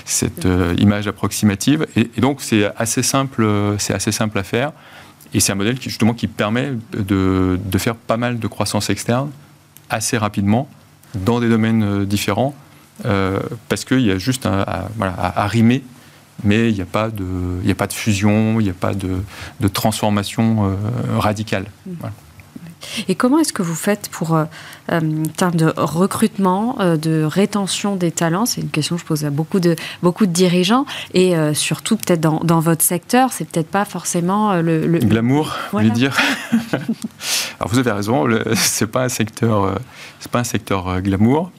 cette 0.04 0.48
image 0.78 1.06
approximative. 1.06 1.86
Et, 1.94 2.20
donc 2.20 2.40
c'est 2.40 2.70
assez 2.76 3.02
simple, 3.02 3.46
c'est 3.78 3.94
assez 3.94 4.12
simple 4.12 4.38
à 4.38 4.42
faire. 4.42 4.72
Et 5.32 5.40
c'est 5.40 5.52
un 5.52 5.56
modèle 5.56 5.78
qui 5.78 5.90
justement 5.90 6.14
qui 6.14 6.26
permet 6.26 6.72
de, 6.92 7.58
faire 7.78 7.94
pas 7.94 8.16
mal 8.16 8.38
de 8.38 8.46
croissance 8.48 8.90
externe 8.90 9.30
assez 9.90 10.18
rapidement 10.18 10.68
dans 11.14 11.40
des 11.40 11.48
domaines 11.48 12.04
différents, 12.04 12.54
parce 13.02 13.84
qu'il 13.84 14.00
y 14.00 14.10
a 14.10 14.18
juste 14.18 14.46
à, 14.46 14.88
à 15.00 15.46
rimer 15.46 15.82
mais 16.44 16.70
il 16.70 16.74
n'y 16.74 16.80
a, 16.80 16.86
pas 16.86 17.10
de, 17.10 17.24
a 17.68 17.74
pas 17.74 17.86
de 17.86 17.92
fusion, 17.92 18.60
il 18.60 18.64
n'y 18.64 18.70
a 18.70 18.74
pas 18.74 18.94
de, 18.94 19.68
transformation 19.68 20.66
euh, 20.66 21.18
radicale. 21.18 21.66
Mmh. 21.86 21.92
Et 23.08 23.14
comment 23.14 23.38
est-ce 23.38 23.52
que 23.52 23.62
vous 23.62 23.74
faites 23.74 24.08
pour, 24.10 24.34
euh, 24.34 24.44
euh 24.92 25.00
en 25.00 25.28
termes 25.28 25.56
de 25.56 25.72
recrutement, 25.76 26.76
euh, 26.80 26.96
de 26.96 27.24
rétention 27.24 27.96
des 27.96 28.12
talents? 28.12 28.46
C'est 28.46 28.60
une 28.60 28.70
question 28.70 28.96
que 28.96 29.02
je 29.02 29.06
pose 29.06 29.24
à 29.24 29.30
beaucoup 29.30 29.60
de, 29.60 29.74
beaucoup 30.02 30.26
de 30.26 30.32
dirigeants. 30.32 30.86
Et 31.14 31.34
surtout, 31.54 31.96
peut-être 31.96 32.20
dans, 32.20 32.40
dans, 32.40 32.60
votre 32.60 32.84
secteur, 32.84 33.32
c'est 33.32 33.48
peut-être 33.48 33.70
pas 33.70 33.84
forcément 33.84 34.54
le. 34.56 34.86
le... 34.86 34.98
Glamour, 34.98 35.56
voilà. 35.72 35.90
dire. 35.90 36.16
Alors 37.58 37.68
vous 37.68 37.78
avez 37.78 37.90
raison, 37.92 38.26
c'est 38.54 38.86
pas 38.86 39.04
un 39.04 39.08
secteur, 39.08 39.78
c'est 40.20 40.30
pas 40.30 40.40
un 40.40 40.44
secteur 40.44 41.00
glamour. 41.00 41.50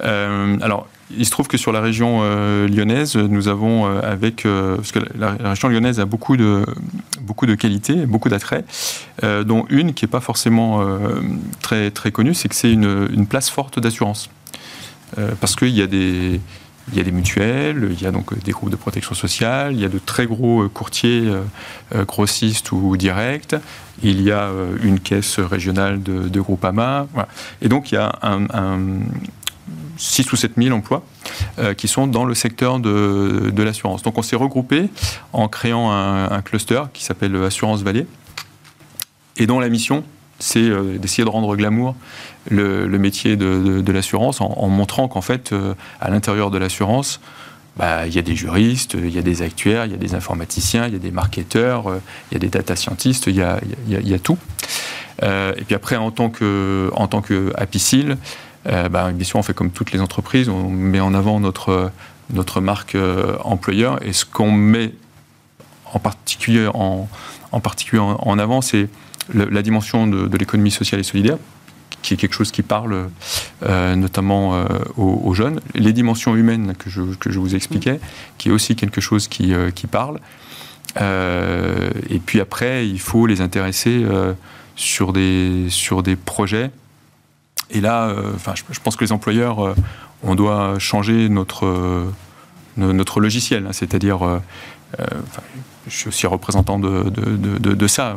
alors, 0.00 0.88
il 1.16 1.26
se 1.26 1.30
trouve 1.30 1.48
que 1.48 1.56
sur 1.56 1.72
la 1.72 1.80
région 1.80 2.20
euh, 2.22 2.68
lyonnaise, 2.68 3.16
nous 3.16 3.48
avons 3.48 3.86
euh, 3.86 4.00
avec 4.02 4.46
euh, 4.46 4.76
parce 4.76 4.92
que 4.92 5.00
la, 5.16 5.32
région 5.50 5.68
lyonnaise 5.68 6.00
a 6.00 6.04
beaucoup 6.04 6.36
de 6.36 6.64
beaucoup 7.20 7.46
de 7.46 7.54
qualités, 7.54 8.06
beaucoup 8.06 8.28
d'attraits, 8.28 8.64
dont 9.22 9.66
une 9.68 9.94
qui 9.94 10.04
n'est 10.04 10.10
pas 10.10 10.20
forcément 10.20 10.84
très 11.60 11.90
très 11.90 12.10
connue, 12.10 12.34
c'est 12.34 12.48
que 12.48 12.54
c'est 12.54 12.72
une, 12.72 13.08
une, 13.12 13.26
place 13.26 13.50
forte 13.50 13.78
d'assurance, 13.78 14.30
parce 15.40 15.54
qu'il 15.54 15.68
y 15.68 15.82
a 15.82 15.86
des 15.86 16.40
il 16.92 16.98
y 16.98 17.00
a 17.00 17.04
des 17.04 17.12
mutuelles, 17.12 17.88
il 17.92 18.02
y 18.02 18.06
a 18.06 18.10
donc 18.10 18.36
des 18.42 18.50
groupes 18.50 18.70
de 18.70 18.76
protection 18.76 19.14
sociale, 19.14 19.74
il 19.74 19.80
y 19.80 19.84
a 19.84 19.88
de 19.88 20.00
très 20.04 20.26
gros 20.26 20.68
courtiers 20.68 21.30
grossistes 22.06 22.72
ou 22.72 22.96
directs, 22.96 23.54
il 24.02 24.22
y 24.22 24.32
a 24.32 24.50
une 24.82 24.98
caisse 24.98 25.38
régionale 25.38 26.02
de, 26.02 26.28
de 26.28 26.40
Groupama, 26.40 27.06
voilà. 27.12 27.28
et 27.62 27.68
donc 27.68 27.92
il 27.92 27.94
y 27.94 27.98
a 27.98 28.18
un, 28.22 28.46
un 28.52 28.78
6 30.00 30.32
ou 30.32 30.36
7 30.36 30.52
000 30.56 30.76
emplois 30.76 31.02
euh, 31.58 31.74
qui 31.74 31.86
sont 31.86 32.06
dans 32.06 32.24
le 32.24 32.34
secteur 32.34 32.80
de, 32.80 33.62
l'assurance. 33.62 34.02
Donc 34.02 34.16
on 34.16 34.22
s'est 34.22 34.36
regroupé 34.36 34.88
en 35.32 35.48
créant 35.48 35.92
un, 35.92 36.40
cluster 36.42 36.82
qui 36.92 37.04
s'appelle 37.04 37.36
Assurance 37.36 37.82
Vallée 37.82 38.06
et 39.36 39.46
dont 39.46 39.60
la 39.60 39.68
mission 39.68 40.02
c'est 40.38 40.60
euh, 40.60 40.96
d'essayer 40.96 41.22
de 41.24 41.28
rendre 41.28 41.54
glamour 41.54 41.94
le, 42.50 42.86
métier 42.96 43.36
de, 43.36 43.92
l'assurance 43.92 44.40
en, 44.40 44.68
montrant 44.68 45.06
qu'en 45.06 45.20
fait, 45.20 45.52
euh, 45.52 45.74
à 46.00 46.08
l'intérieur 46.08 46.50
de 46.50 46.56
l'assurance, 46.56 47.20
bah, 47.76 48.06
il 48.06 48.14
y 48.14 48.18
a 48.18 48.22
des 48.22 48.34
juristes, 48.34 48.94
il 48.94 49.14
y 49.14 49.18
a 49.18 49.22
des 49.22 49.42
actuaires, 49.42 49.84
il 49.84 49.92
y 49.92 49.94
a 49.94 49.98
des 49.98 50.14
informaticiens, 50.14 50.86
il 50.86 50.94
y 50.94 50.96
a 50.96 50.98
des 50.98 51.10
marketeurs, 51.10 51.84
il 52.30 52.34
y 52.34 52.36
a 52.36 52.38
des 52.38 52.48
data 52.48 52.74
scientists, 52.74 53.26
il 53.26 53.36
y 53.36 53.42
a, 53.42 54.18
tout. 54.18 54.38
et 55.22 55.64
puis 55.66 55.74
après, 55.74 55.96
en 55.96 56.10
tant 56.10 56.30
que, 56.30 56.90
en 56.94 57.06
tant 57.06 57.20
que 57.20 57.52
Apicil, 57.56 58.12
euh, 58.12 58.16
bah, 58.64 59.10
bien 59.12 59.24
sûr, 59.24 59.38
on 59.38 59.42
fait 59.42 59.54
comme 59.54 59.70
toutes 59.70 59.92
les 59.92 60.00
entreprises, 60.00 60.48
on 60.48 60.68
met 60.68 61.00
en 61.00 61.14
avant 61.14 61.40
notre, 61.40 61.90
notre 62.32 62.60
marque 62.60 62.94
euh, 62.94 63.36
employeur. 63.44 64.04
Et 64.04 64.12
ce 64.12 64.24
qu'on 64.24 64.52
met 64.52 64.92
en 65.92 65.98
particulier 65.98 66.68
en, 66.72 67.08
en, 67.52 67.60
particulier 67.60 68.00
en, 68.00 68.38
avant, 68.38 68.60
c'est 68.60 68.88
la 69.32 69.62
dimension 69.62 70.06
de, 70.06 70.36
l'économie 70.36 70.70
sociale 70.70 71.00
et 71.00 71.04
solidaire, 71.04 71.38
qui 72.02 72.14
est 72.14 72.16
quelque 72.16 72.34
chose 72.34 72.52
qui 72.52 72.62
parle 72.62 73.10
euh, 73.64 73.96
notamment 73.96 74.64
aux, 74.96 75.34
jeunes. 75.34 75.60
Les 75.74 75.92
dimensions 75.92 76.36
humaines 76.36 76.74
que 76.78 76.88
je, 76.90 77.02
que 77.02 77.30
je 77.30 77.38
vous 77.38 77.54
expliquais, 77.54 78.00
qui 78.38 78.48
est 78.48 78.52
aussi 78.52 78.76
quelque 78.76 79.00
chose 79.00 79.26
qui, 79.26 79.52
qui 79.74 79.86
parle. 79.88 80.20
et 80.96 82.18
puis 82.24 82.40
après, 82.40 82.88
il 82.88 83.00
faut 83.00 83.26
les 83.26 83.40
intéresser 83.40 84.04
sur, 84.76 85.12
des, 85.12 85.66
sur 85.70 86.04
des 86.04 86.14
projets 86.14 86.70
et 87.70 87.80
là, 87.80 88.08
euh, 88.08 88.32
enfin, 88.34 88.54
je, 88.54 88.80
pense 88.80 88.96
que 88.96 89.04
les 89.04 89.12
employeurs, 89.12 89.64
euh, 89.64 89.74
on 90.22 90.34
doit 90.34 90.78
changer 90.78 91.28
notre, 91.28 91.66
euh, 91.66 92.10
notre 92.76 93.20
logiciel. 93.20 93.66
Hein. 93.66 93.72
C'est-à-dire, 93.72 94.40
je 95.86 95.96
suis 95.96 96.08
aussi 96.08 96.26
représentant 96.26 96.78
de, 96.78 97.08
de, 97.08 97.86
ça. 97.86 98.16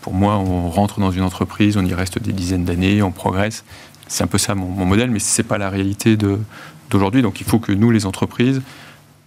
Pour, 0.00 0.14
moi, 0.14 0.38
on 0.38 0.70
rentre 0.70 1.00
dans 1.00 1.10
une 1.10 1.22
entreprise, 1.22 1.76
on 1.76 1.84
y 1.84 1.94
reste 1.94 2.18
des 2.18 2.32
dizaines 2.32 2.64
d'années, 2.64 3.02
on 3.02 3.12
progresse. 3.12 3.64
C'est 4.08 4.24
un 4.24 4.26
peu 4.26 4.38
ça 4.38 4.54
mon, 4.54 4.84
modèle, 4.84 5.10
mais 5.10 5.18
ce 5.18 5.40
n'est 5.40 5.46
pas 5.46 5.58
la 5.58 5.70
réalité 5.70 6.16
d'aujourd'hui. 6.16 7.22
Donc 7.22 7.40
il 7.40 7.46
faut 7.46 7.58
que 7.58 7.72
nous, 7.72 7.90
les 7.90 8.06
entreprises, 8.06 8.62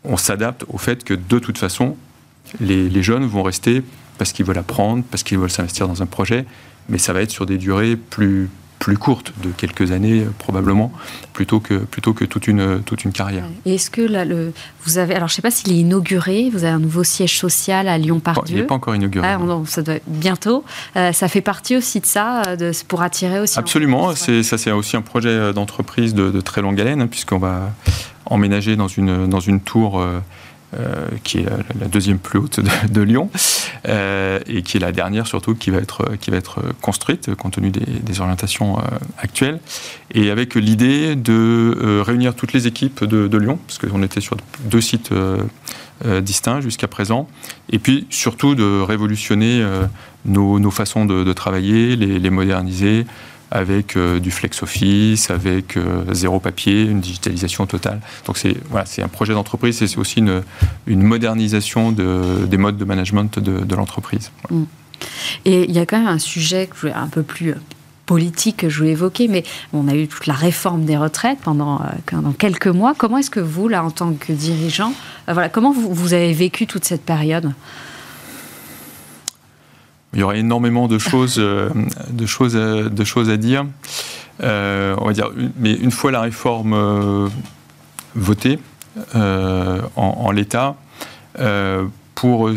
on 0.04 0.18
s'adapte 0.18 0.65
au 0.68 0.78
fait 0.78 1.04
que 1.04 1.13
de 1.13 1.39
toute 1.39 1.58
façon, 1.58 1.96
les 2.60 3.04
jeunes 3.04 3.26
vont 3.26 3.44
rester 3.44 3.84
parce 4.18 4.34
qu'ils 4.34 4.46
veulent 4.46 4.58
apprendre, 4.58 5.04
parce 5.10 5.24
qu'ils 5.24 5.38
veulent 5.38 5.50
s'investir 5.50 5.88
dans 5.88 6.02
un 6.02 6.06
projet, 6.06 6.46
mais 6.89 6.98
ça 6.98 7.13
va 7.13 7.22
être 7.22 7.32
sur 7.32 7.46
des 7.46 7.58
durées 7.58 7.96
plus, 7.96 8.50
plus 8.86 9.00
courte, 9.00 9.34
de 9.41 9.50
quelques 9.50 9.91
années 9.91 10.21
euh, 10.21 10.30
probablement, 10.38 10.91
plutôt 11.34 11.60
que, 11.60 11.74
plutôt 11.74 12.13
que 12.13 12.24
toute, 12.24 12.48
une, 12.48 12.84
toute 12.84 13.04
une 13.04 13.13
carrière. 13.13 13.45
Et 13.65 13.74
est-ce 13.74 13.89
que 13.89 14.02
là, 14.02 14.26
le, 14.26 14.54
vous 14.84 15.00
avez, 15.00 15.15
alors 15.15 15.28
je 15.28 15.34
ne 15.34 15.36
sais 15.38 15.41
pas 15.41 15.50
s'il 15.50 15.74
est 15.74 15.78
inauguré, 15.78 16.52
vous 16.54 16.65
avez 16.65 16.74
un 16.74 16.80
nouveau 16.80 17.04
siège 17.04 17.36
social 17.39 17.88
à 17.88 17.98
Lyon-Pardieu 17.98 18.58
Il 18.58 18.62
n'est 18.62 18.67
pas 18.67 18.76
encore 18.76 18.95
inauguré. 18.95 19.28
Ah, 19.28 19.39
ça 19.65 19.82
doit 19.82 19.95
bientôt. 20.06 20.63
Euh, 20.98 21.12
ça 21.13 21.28
fait 21.28 21.41
partie 21.41 21.76
aussi 21.76 22.00
de 22.00 22.06
ça, 22.06 22.43
euh, 22.43 22.56
de, 22.56 22.71
pour 22.88 23.02
attirer 23.02 23.39
aussi. 23.39 23.58
Absolument, 23.58 24.13
c'est, 24.13 24.43
ça 24.43 24.60
c'est 24.60 24.71
aussi 24.71 24.95
un 24.95 25.02
projet 25.02 25.52
d'entreprise 25.52 26.13
de, 26.13 26.39
très 26.41 26.62
longue 26.62 26.80
haleine, 26.80 27.02
hein, 27.02 27.08
puisqu'on 27.08 27.39
va 27.39 27.74
emménager 28.28 28.76
dans 28.76 28.88
une, 28.88 29.26
dans 29.26 29.39
une 29.39 29.62
tour 29.62 30.06
qui 31.24 31.40
est 31.40 31.46
la 31.80 31.88
deuxième 31.88 32.20
plus 32.20 32.40
haute 32.40 32.60
de, 32.60 33.02
Lyon, 33.02 33.30
et 33.86 34.62
qui 34.64 34.78
est 34.78 34.80
la 34.80 34.92
dernière 34.92 35.28
surtout 35.28 35.56
qui 35.56 35.70
va 35.70 35.78
être, 35.78 36.16
qui 36.20 36.32
va 36.32 36.38
être 36.38 36.62
construite 36.82 37.34
compte 37.36 37.54
tenu 37.54 37.72
des, 37.72 38.20
orientations 38.20 38.78
actuelles, 39.18 39.60
et 40.14 40.32
avec 40.32 40.56
l'idée 40.56 41.16
de 41.16 42.02
réunir 42.06 42.36
toutes 42.36 42.54
les 42.54 42.68
équipes 42.68 43.04
de, 43.04 43.38
Lyon, 43.38 43.60
parce 43.68 43.78
qu'on 43.80 44.04
était 44.04 44.22
sur 44.22 44.38
deux 44.66 44.82
sites 44.82 45.14
distincts 46.22 46.62
jusqu'à 46.62 46.88
présent, 46.88 47.28
et 47.72 47.80
puis 47.80 48.08
surtout 48.10 48.56
de 48.56 48.82
révolutionner 48.82 49.66
nos, 50.26 50.72
façons 50.72 51.06
de, 51.06 51.34
travailler, 51.34 51.96
les 51.96 52.30
moderniser, 52.30 53.06
avec 53.52 53.96
euh, 53.96 54.20
du 54.20 54.32
flex 54.32 54.64
office, 54.64 55.30
avec 55.30 55.78
euh, 55.78 56.04
zéro 56.12 56.40
papier, 56.40 56.84
une 56.84 57.00
digitalisation 57.00 57.66
totale. 57.66 58.02
Donc 58.26 58.38
c'est 58.38 58.56
voilà, 58.70 58.86
un 59.02 59.08
projet 59.08 59.34
d'entreprise 59.34 59.82
et 59.82 59.88
c'est 59.88 59.98
aussi 59.98 60.20
une, 60.20 60.44
modernisation 60.88 61.92
de, 61.92 62.46
des 62.46 62.58
modes 62.58 62.78
de 62.78 62.86
management 62.86 63.40
de, 63.40 63.76
l'entreprise. 63.76 64.32
Mm. 64.50 64.64
Et 65.46 65.64
il 65.66 65.72
y 65.72 65.80
a 65.80 65.86
quand 65.86 66.00
même 66.00 66.08
un 66.08 66.20
sujet 66.20 66.70
un 66.94 67.08
peu 67.08 67.24
plus 67.24 67.52
euh, 67.52 67.56
politique 68.06 68.58
que 68.58 68.70
je 68.70 68.80
voulais 68.80 68.92
évoquer, 68.92 69.28
mais 69.28 69.44
on 69.74 69.88
a 69.88 69.96
eu 69.96 70.08
toute 70.08 70.28
la 70.28 70.34
réforme 70.34 70.86
des 70.86 70.98
retraites 70.98 71.40
pendant, 71.44 71.82
pendant 72.06 72.34
quelques 72.34 72.68
mois. 72.68 72.94
Comment 72.96 73.18
est-ce 73.18 73.32
que 73.32 73.40
vous, 73.40 73.68
là, 73.68 73.84
en 73.84 73.90
tant 73.90 74.14
que 74.14 74.32
dirigeant, 74.32 74.94
voilà, 75.28 75.50
comment 75.50 75.72
vous, 75.72 75.92
vous 75.92 76.14
avez 76.14 76.32
vécu 76.32 76.68
toute 76.68 76.86
cette 76.86 77.04
période? 77.04 77.52
Il 80.15 80.21
y 80.21 80.23
aurait 80.23 80.39
énormément 80.39 80.88
de 80.88 80.97
choses, 80.97 81.36
euh, 81.38 81.69
de 82.10 82.25
choses, 82.25 82.54
de 82.54 83.04
choses 83.04 83.30
à 83.30 83.38
dire. 83.38 83.65
Euh, 84.43 84.95
on 84.99 85.06
va 85.06 85.13
dire, 85.13 85.30
mais 85.58 85.73
une 85.73 85.91
fois 85.91 86.12
la 86.12 86.21
réforme 86.21 86.73
euh, 86.73 87.28
votée 88.15 88.60
en, 89.13 90.32
l'état, 90.32 90.75
pour, 92.15 92.49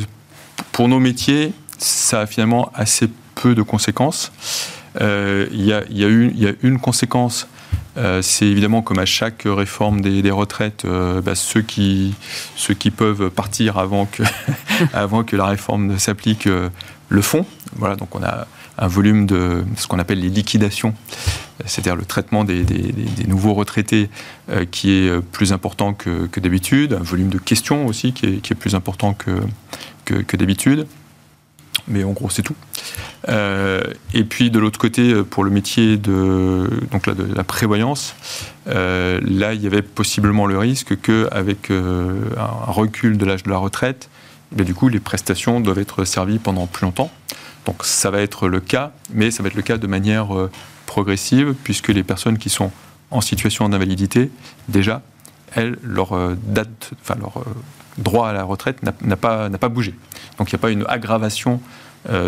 pour 0.70 0.88
nos 0.88 1.00
métiers, 1.00 1.52
ça 1.78 2.20
a 2.20 2.26
finalement 2.26 2.70
assez 2.74 3.10
peu 3.34 3.56
de 3.56 3.62
conséquences. 3.62 4.30
Il 5.00 5.64
y, 5.64 5.72
a, 5.72 5.82
une 6.62 6.78
conséquence 6.78 7.48
c'est 8.20 8.46
évidemment 8.46 8.82
comme 8.82 9.00
à 9.00 9.04
chaque 9.04 9.42
réforme 9.44 10.00
des, 10.00 10.30
retraites, 10.30 10.86
bah, 10.86 11.34
ceux, 11.34 11.62
qui, 11.62 12.14
ceux 12.54 12.74
qui 12.74 12.92
peuvent 12.92 13.30
partir 13.30 13.78
avant 13.78 14.06
que, 14.06 14.22
avant 14.92 15.24
que 15.24 15.34
la 15.34 15.46
réforme 15.46 15.88
ne 15.88 15.98
s'applique 15.98 16.48
le 17.08 17.22
fond. 17.22 17.46
Voilà, 17.76 17.96
donc 17.96 18.14
on 18.14 18.22
a 18.22 18.46
un 18.78 18.86
volume 18.86 19.26
de 19.26 19.64
ce 19.76 19.86
qu'on 19.86 19.98
appelle 19.98 20.20
les 20.20 20.28
liquidations, 20.28 20.94
c'est-à-dire 21.64 21.96
le 21.96 22.04
traitement 22.04 22.44
des, 22.44 22.64
nouveaux 23.26 23.54
retraités 23.54 24.08
euh, 24.50 24.64
qui 24.64 24.92
est 24.92 25.08
euh, 25.08 25.20
plus 25.20 25.52
important 25.52 25.92
que, 25.92 26.28
d'habitude, 26.38 26.92
un 26.92 27.02
volume 27.02 27.28
de 27.28 27.38
questions 27.38 27.86
aussi 27.86 28.12
qui 28.12 28.26
est, 28.26 28.54
plus 28.54 28.74
important 28.74 29.14
que, 29.14 29.40
que, 30.04 30.36
d'habitude. 30.36 30.86
Mais 31.88 32.04
en 32.04 32.12
gros, 32.12 32.30
c'est 32.30 32.42
tout. 32.42 32.56
Euh, 33.28 33.82
et 34.14 34.24
puis 34.24 34.50
de 34.50 34.58
l'autre 34.58 34.78
côté, 34.78 35.22
pour 35.24 35.42
le 35.42 35.50
métier 35.50 35.96
de, 35.96 36.68
donc 36.92 37.06
là, 37.06 37.14
de 37.14 37.24
la 37.34 37.44
prévoyance, 37.44 38.14
là, 38.66 39.54
il 39.54 39.60
y 39.60 39.66
avait 39.66 39.82
possiblement 39.82 40.46
le 40.46 40.58
risque 40.58 41.00
qu'avec 41.00 41.70
un 41.70 42.70
recul 42.70 43.16
de 43.16 43.24
l'âge 43.24 43.42
de 43.42 43.50
la 43.50 43.56
retraite, 43.56 44.08
du 44.52 44.74
coup, 44.74 44.88
les 44.88 45.00
prestations 45.00 45.60
doivent 45.60 45.78
être 45.78 46.04
servies 46.04 46.38
pendant 46.38 46.66
plus 46.66 46.84
longtemps. 46.84 47.10
Donc 47.66 47.84
ça 47.84 48.10
va 48.10 48.22
être 48.22 48.48
le 48.48 48.60
cas, 48.60 48.92
mais 49.12 49.30
ça 49.30 49.42
va 49.42 49.48
être 49.48 49.54
le 49.54 49.62
cas 49.62 49.76
de 49.76 49.86
manière 49.86 50.34
euh, 50.34 50.50
progressive, 50.86 51.54
puisque 51.64 51.88
les 51.88 52.02
personnes 52.02 52.38
qui 52.38 52.48
sont 52.48 52.70
en 53.10 53.20
situation 53.20 53.68
d'invalidité, 53.68 54.30
déjà, 54.68 55.02
elles, 55.54 55.76
leur 55.82 56.14
euh, 56.14 56.34
date, 56.44 56.92
enfin 57.02 57.16
leur 57.20 57.36
euh, 57.38 57.44
droit 57.98 58.28
à 58.28 58.32
la 58.32 58.42
retraite 58.42 58.78
n'a 58.82 59.16
pas, 59.16 59.50
pas 59.50 59.68
bougé. 59.68 59.94
Donc 60.38 60.50
il 60.50 60.54
n'y 60.54 60.60
a 60.60 60.62
pas 60.62 60.70
une 60.70 60.84
aggravation 60.88 61.60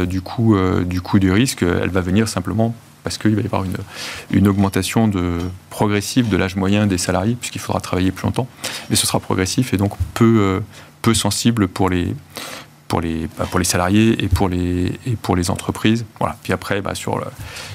du, 0.07 0.21
coût, 0.21 0.59
du 0.85 1.01
coût 1.01 1.21
du 1.21 1.31
risque, 1.31 1.63
elle 1.63 1.89
va 1.91 2.01
venir 2.01 2.29
simplement 2.29 2.75
parce 3.05 3.17
qu'il 3.17 3.35
va 3.37 3.41
y 3.41 3.47
avoir 3.47 3.65
une, 4.31 4.49
augmentation 4.49 5.11
progressive 5.71 6.29
de 6.29 6.37
l'âge 6.37 6.57
moyen 6.57 6.87
des 6.89 6.99
salariés, 6.99 7.37
puisqu'il 7.39 7.61
faudra 7.61 7.81
travailler 7.81 8.11
plus 8.11 8.25
longtemps, 8.25 8.49
mais 8.91 8.97
ce 8.97 9.07
sera 9.07 9.21
progressif 9.21 9.73
et 9.73 9.77
donc 9.77 9.93
peu, 10.13 10.61
peu 11.03 11.15
sensible 11.15 11.69
pour 11.69 11.89
les, 11.89 12.15
pour 12.91 13.01
les, 13.01 13.29
bah, 13.39 13.47
pour 13.49 13.61
les 13.61 13.65
salariés 13.65 14.23
et 14.23 14.27
pour 14.27 14.49
les, 14.49 14.93
et 15.07 15.15
pour 15.23 15.37
les 15.37 15.49
entreprises. 15.49 16.05
Voilà. 16.19 16.37
Puis 16.43 16.53
après, 16.53 16.83
bah, 16.83 16.97
sur, 16.97 17.25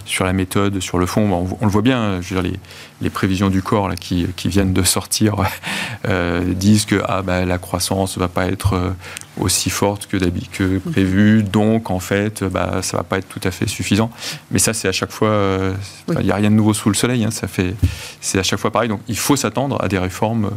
sur 0.05 0.25
la 0.25 0.33
méthode, 0.33 0.81
sur 0.81 0.99
le 0.99 1.05
fond, 1.05 1.47
on, 1.59 1.65
le 1.65 1.71
voit 1.71 1.81
bien, 1.81 2.01
hein, 2.01 2.21
je 2.21 2.33
veux 2.33 2.41
dire, 2.41 2.51
les, 2.51 2.59
les 3.01 3.09
prévisions 3.09 3.49
du 3.49 3.61
corps 3.61 3.87
là, 3.87 3.95
qui, 3.95 4.27
qui 4.35 4.49
viennent 4.49 4.73
de 4.73 4.83
sortir 4.83 5.35
euh, 6.07 6.53
disent 6.53 6.85
que 6.85 7.01
ah, 7.07 7.21
bah, 7.21 7.45
la 7.45 7.57
croissance 7.57 8.17
ne 8.17 8.19
va 8.19 8.27
pas 8.27 8.47
être 8.47 8.73
euh, 8.73 8.91
aussi 9.39 9.69
forte 9.69 10.07
que, 10.07 10.17
que 10.51 10.79
prévu, 10.79 11.43
donc 11.43 11.91
en 11.91 11.99
fait, 11.99 12.43
bah, 12.43 12.81
ça 12.81 12.97
ne 12.97 12.99
va 12.99 13.03
pas 13.05 13.17
être 13.17 13.29
tout 13.29 13.41
à 13.45 13.51
fait 13.51 13.69
suffisant. 13.69 14.11
Mais 14.51 14.59
ça, 14.59 14.73
c'est 14.73 14.89
à 14.89 14.91
chaque 14.91 15.11
fois, 15.11 15.29
euh, 15.29 15.73
il 16.19 16.25
n'y 16.25 16.31
a 16.31 16.35
rien 16.35 16.51
de 16.51 16.55
nouveau 16.55 16.73
sous 16.73 16.89
le 16.89 16.95
soleil, 16.95 17.23
hein, 17.23 17.31
ça 17.31 17.47
fait, 17.47 17.73
c'est 18.19 18.37
à 18.37 18.43
chaque 18.43 18.59
fois 18.59 18.71
pareil. 18.71 18.89
Donc 18.89 18.99
il 19.07 19.17
faut 19.17 19.37
s'attendre 19.37 19.81
à 19.81 19.87
des 19.87 19.97
réformes 19.97 20.45
euh, 20.45 20.49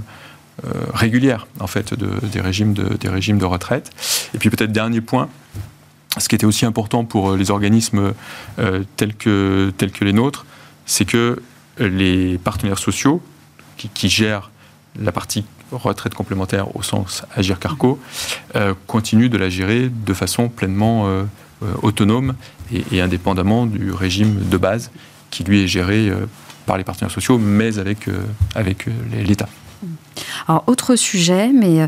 régulière 0.92 1.46
en 1.60 1.66
fait 1.66 1.94
des, 1.94 2.40
régimes 2.40 2.72
de, 2.72 2.96
des 2.96 3.08
régimes 3.08 3.38
de 3.38 3.44
retraite. 3.44 3.90
Et 4.34 4.38
puis 4.38 4.50
peut-être 4.50 4.72
dernier 4.72 5.00
point, 5.00 5.28
ce 6.16 6.28
qui 6.28 6.34
était 6.34 6.46
aussi 6.46 6.64
important 6.64 7.04
pour 7.04 7.30
euh, 7.30 7.36
les 7.36 7.50
organismes 7.50 8.12
euh, 8.58 8.84
tels, 8.96 9.14
que, 9.14 9.72
les 10.00 10.12
nôtres, 10.12 10.46
c'est 10.86 11.04
que 11.04 11.40
les 11.78 12.38
partenaires 12.38 12.78
sociaux 12.78 13.22
qui, 13.76 14.08
gèrent 14.08 14.50
la 14.98 15.12
partie 15.12 15.44
retraite 15.70 16.14
complémentaire 16.14 16.74
au 16.74 16.82
sens 16.82 17.22
Agir 17.36 17.60
Carco 17.60 18.00
continuent 18.88 19.28
de 19.28 19.38
la 19.38 19.48
gérer 19.48 19.88
de 19.88 20.14
façon 20.14 20.48
pleinement 20.48 21.08
autonome 21.82 22.34
et, 22.90 23.00
indépendamment 23.00 23.66
du 23.66 23.92
régime 23.92 24.48
de 24.48 24.56
base 24.56 24.90
qui 25.30 25.44
lui 25.44 25.62
est 25.62 25.68
géré 25.68 26.10
par 26.66 26.78
les 26.78 26.82
partenaires 26.82 27.12
sociaux 27.12 27.38
mais 27.38 27.78
avec 27.78 28.08
l'État. 29.12 29.48
Alors, 30.48 30.64
autre 30.66 30.96
sujet, 30.96 31.50
mais 31.52 31.86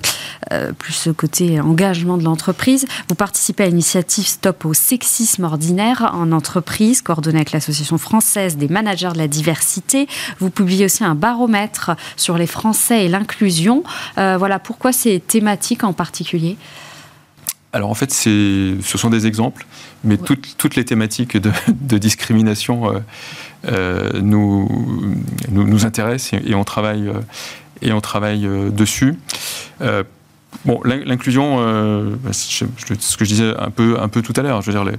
euh, 0.53 0.73
plus 0.73 0.93
ce 0.93 1.11
côté 1.11 1.61
engagement 1.61 2.17
de 2.17 2.25
l'entreprise. 2.25 2.87
Vous 3.09 3.15
participez 3.15 3.65
à 3.65 3.67
l'initiative 3.69 4.27
Stop 4.27 4.65
au 4.65 4.75
sexisme 4.75 5.45
ordinaire 5.45 6.11
en 6.15 6.33
entreprise, 6.33 7.03
coordonnée 7.03 7.39
avec 7.39 7.53
l'Association 7.53 7.99
française 7.99 8.57
des 8.57 8.69
managers 8.69 9.11
de 9.13 9.19
la 9.19 9.29
diversité. 9.29 10.07
Vous 10.39 10.51
publiez 10.51 10.87
aussi 10.87 11.05
un 11.05 11.15
baromètre 11.15 11.93
sur 12.17 12.37
les 12.39 12.47
Français 12.47 13.05
et 13.05 13.09
l'inclusion. 13.09 13.83
Euh, 14.19 14.37
voilà, 14.39 14.59
pourquoi 14.59 14.93
ces 14.93 15.21
thématiques 15.21 15.85
en 15.85 15.93
particulier 15.93 16.57
alors 17.73 17.91
en 17.91 17.95
fait, 17.95 18.13
ce 18.13 18.81
sont 18.83 19.11
des 19.11 19.29
exemples, 19.29 19.65
mais 20.03 20.17
toutes, 20.17 20.75
les 20.75 20.85
thématiques 20.85 21.37
de, 21.37 21.99
discrimination 21.99 23.01
euh, 23.69 24.21
nous, 24.21 24.69
nous, 25.53 25.87
intéressent 25.87 26.41
et, 26.45 26.57
on 26.57 26.65
travaille 26.65 27.09
et 27.83 27.93
on 27.93 28.01
travaille 28.01 28.47
euh, 28.47 28.71
dessus. 28.71 29.15
Euh, 29.81 30.05
bon, 30.65 30.81
l'inclusion, 30.85 31.59
euh, 31.61 32.17
bah, 32.23 32.33
ce 32.33 32.65
que 33.17 33.25
je 33.25 33.31
disais 33.31 33.53
un 33.59 33.71
peu, 33.71 33.99
un 34.01 34.09
peu 34.09 34.23
tout 34.23 34.35
à 34.37 34.43
l'heure, 34.43 34.63
je 34.63 34.71
veux 34.71 34.85
dire, 34.85 34.93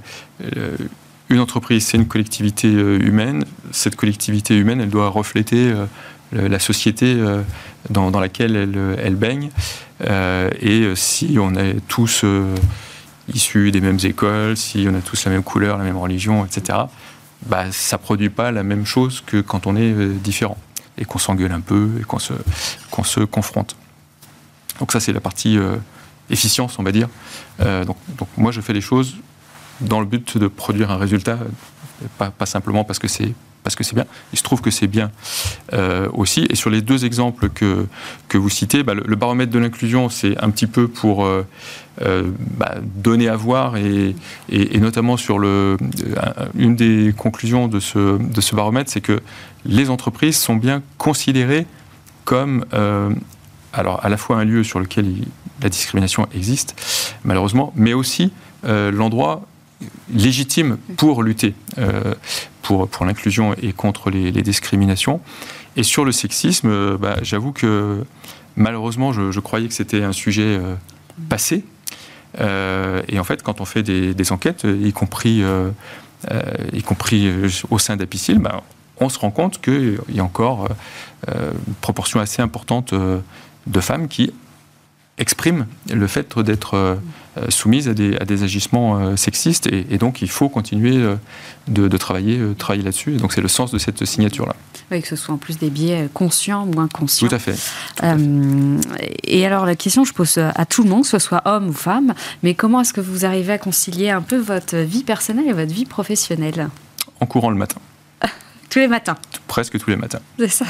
une 1.29 1.39
entreprise, 1.39 1.85
c'est 1.85 1.97
une 1.97 2.07
collectivité 2.07 2.69
humaine. 2.69 3.45
Cette 3.71 3.95
collectivité 3.95 4.57
humaine, 4.57 4.81
elle 4.81 4.89
doit 4.89 5.09
refléter 5.09 5.73
la 6.33 6.59
société 6.59 7.15
dans, 7.89 8.19
laquelle 8.19 8.57
elle, 8.57 8.97
elle 9.01 9.15
baigne. 9.15 9.49
et 10.01 10.91
si 10.95 11.37
on 11.39 11.55
est 11.55 11.77
tous 11.87 12.25
issus 13.33 13.71
des 13.71 13.79
mêmes 13.79 13.99
écoles, 14.03 14.57
si 14.57 14.87
on 14.89 14.95
a 14.95 14.99
tous 14.99 15.23
la 15.23 15.31
même 15.31 15.43
couleur, 15.43 15.77
la 15.77 15.85
même 15.85 15.97
religion, 15.97 16.45
etc., 16.45 16.79
bah, 17.45 17.71
ça 17.71 17.95
ne 17.95 18.01
produit 18.01 18.29
pas 18.29 18.51
la 18.51 18.63
même 18.63 18.85
chose 18.85 19.23
que 19.25 19.39
quand 19.39 19.67
on 19.67 19.77
est 19.77 19.93
différent 20.21 20.57
et 21.01 21.05
qu'on 21.05 21.19
s'engueule 21.19 21.51
un 21.51 21.59
peu 21.59 21.89
et 21.99 22.03
qu'on 22.03 22.19
se, 22.19 22.33
qu'on 22.91 23.03
se 23.03 23.21
confronte. 23.21 23.75
Donc 24.79 24.91
ça, 24.91 24.99
c'est 24.99 25.11
la 25.11 25.19
partie 25.19 25.57
euh, 25.57 25.75
efficience, 26.29 26.79
on 26.79 26.83
va 26.83 26.91
dire. 26.91 27.09
Euh, 27.59 27.83
donc, 27.83 27.97
moi, 28.37 28.51
je 28.51 28.61
fais 28.61 28.73
les 28.73 28.81
choses 28.81 29.15
dans 29.81 29.99
le 29.99 30.05
but 30.05 30.37
de 30.37 30.47
produire 30.47 30.91
un 30.91 30.97
résultat, 30.97 31.39
pas, 32.19 32.29
pas 32.29 32.45
simplement 32.45 32.83
parce 32.83 32.99
que 32.99 33.07
c'est 33.07 33.33
parce 33.63 33.75
que 33.75 33.83
c'est 33.83 33.95
bien. 33.95 34.05
Il 34.33 34.39
se 34.39 34.43
trouve 34.43 34.61
que 34.61 34.71
c'est 34.71 34.87
bien 34.87 35.11
euh, 35.73 36.07
aussi. 36.13 36.45
Et 36.49 36.55
sur 36.55 36.69
les 36.69 36.81
deux 36.81 37.05
exemples 37.05 37.49
que, 37.49 37.85
que 38.27 38.37
vous 38.37 38.49
citez, 38.49 38.83
bah, 38.83 38.93
le, 38.93 39.15
baromètre 39.15 39.51
de 39.51 39.59
l'inclusion, 39.59 40.09
c'est 40.09 40.37
un 40.43 40.49
petit 40.49 40.67
peu 40.67 40.87
pour 40.87 41.27
bah, 42.57 42.75
donner 42.95 43.27
à 43.27 43.35
voir 43.35 43.77
et, 43.77 44.15
notamment 44.79 45.17
sur 45.17 45.37
le, 45.37 45.77
une 46.57 46.75
des 46.75 47.13
conclusions 47.15 47.67
de 47.67 47.79
ce, 47.79 48.55
baromètre, 48.55 48.89
c'est 48.91 49.01
que 49.01 49.21
les 49.65 49.89
entreprises 49.89 50.37
sont 50.37 50.55
bien 50.55 50.81
considérées 50.97 51.67
comme 52.25 52.65
euh, 52.73 53.09
alors 53.73 54.03
à 54.03 54.09
la 54.09 54.17
fois 54.17 54.37
un 54.37 54.45
lieu 54.45 54.63
sur 54.63 54.79
lequel 54.79 55.13
la 55.61 55.69
discrimination 55.69 56.27
existe, 56.33 56.75
malheureusement, 57.23 57.71
mais 57.75 57.93
aussi 57.93 58.31
euh, 58.65 58.91
l'endroit 58.91 59.45
légitime 60.13 60.77
pour 60.97 61.23
lutter 61.23 61.55
euh, 61.77 62.13
pour, 62.61 62.87
pour 62.87 63.05
l'inclusion 63.05 63.53
et 63.61 63.73
contre 63.73 64.09
les, 64.09 64.31
discriminations. 64.31 65.21
Et 65.75 65.83
sur 65.83 66.05
le 66.05 66.11
sexisme, 66.11 66.97
bah, 66.97 67.17
j'avoue 67.21 67.51
que 67.51 68.03
malheureusement, 68.55 69.13
je, 69.13 69.39
croyais 69.39 69.67
que 69.67 69.73
c'était 69.73 70.03
un 70.03 70.11
sujet 70.11 70.59
passé. 71.29 71.63
et 72.37 73.19
en 73.19 73.23
fait, 73.23 73.43
quand 73.43 73.61
on 73.61 73.65
fait 73.65 73.83
des, 73.83 74.31
enquêtes, 74.31 74.65
y 74.65 74.91
compris, 74.91 75.43
y 76.73 76.83
compris 76.83 77.31
au 77.69 77.79
sein 77.79 77.95
d'Apicil, 77.95 78.39
ben, 78.39 78.61
on 78.99 79.09
se 79.09 79.17
rend 79.17 79.31
compte 79.31 79.61
qu'il 79.61 79.99
y 80.09 80.19
a 80.19 80.23
encore 80.23 80.67
une 81.27 81.73
proportion 81.79 82.19
assez 82.19 82.41
importante 82.41 82.93
de 82.93 83.79
femmes 83.79 84.07
qui 84.07 84.33
expriment 85.21 85.65
le 85.89 86.07
fait 86.07 86.37
d'être 86.39 86.99
euh, 87.37 87.45
soumises 87.47 87.87
à 87.87 87.93
des, 87.93 88.43
agissements 88.43 88.99
euh, 88.99 89.15
sexistes 89.15 89.65
et, 89.67 89.97
donc 89.97 90.21
il 90.21 90.29
faut 90.29 90.49
continuer 90.49 90.97
euh, 90.97 91.15
de, 91.69 91.87
travailler, 91.95 92.37
travailler 92.57 92.83
là-dessus. 92.83 93.13
Et 93.13 93.17
donc 93.17 93.31
c'est 93.31 93.39
le 93.39 93.47
sens 93.47 93.71
de 93.71 93.77
cette 93.77 94.03
signature-là. 94.03 94.53
Oui, 94.91 95.01
que 95.01 95.07
ce 95.07 95.15
soit 95.15 95.33
en 95.33 95.37
plus 95.37 95.57
des 95.57 95.69
biais 95.69 96.09
conscients 96.13 96.67
ou 96.67 96.77
inconscients. 96.81 97.29
Tout 97.29 97.35
à 97.35 97.39
fait. 97.39 97.55
et 99.23 99.45
alors 99.45 99.65
la 99.65 99.77
question, 99.77 100.03
je 100.03 100.11
pose 100.11 100.37
à 100.39 100.65
tout 100.65 100.83
le 100.83 100.89
monde, 100.89 101.03
que 101.03 101.07
ce 101.07 101.19
soit 101.19 101.41
homme 101.45 101.69
ou 101.69 101.73
femme, 101.73 102.13
mais 102.43 102.53
comment 102.53 102.81
est-ce 102.81 102.91
que 102.91 102.99
vous 102.99 103.23
arrivez 103.23 103.53
à 103.53 103.57
concilier 103.57 104.09
un 104.09 104.21
peu 104.21 104.37
votre 104.37 104.75
vie 104.75 105.03
personnelle 105.03 105.47
et 105.47 105.53
votre 105.53 105.73
vie 105.73 105.85
professionnelle? 105.85 106.69
En 107.21 107.25
courant 107.27 107.49
le 107.49 107.55
matin. 107.55 107.79
Tous 108.71 108.79
les 108.79 108.87
matins 108.87 109.17
Presque 109.47 109.77
tous 109.77 109.89
les 109.89 109.97
matins. 109.97 110.21
C'est 110.39 110.47
ça. 110.47 110.65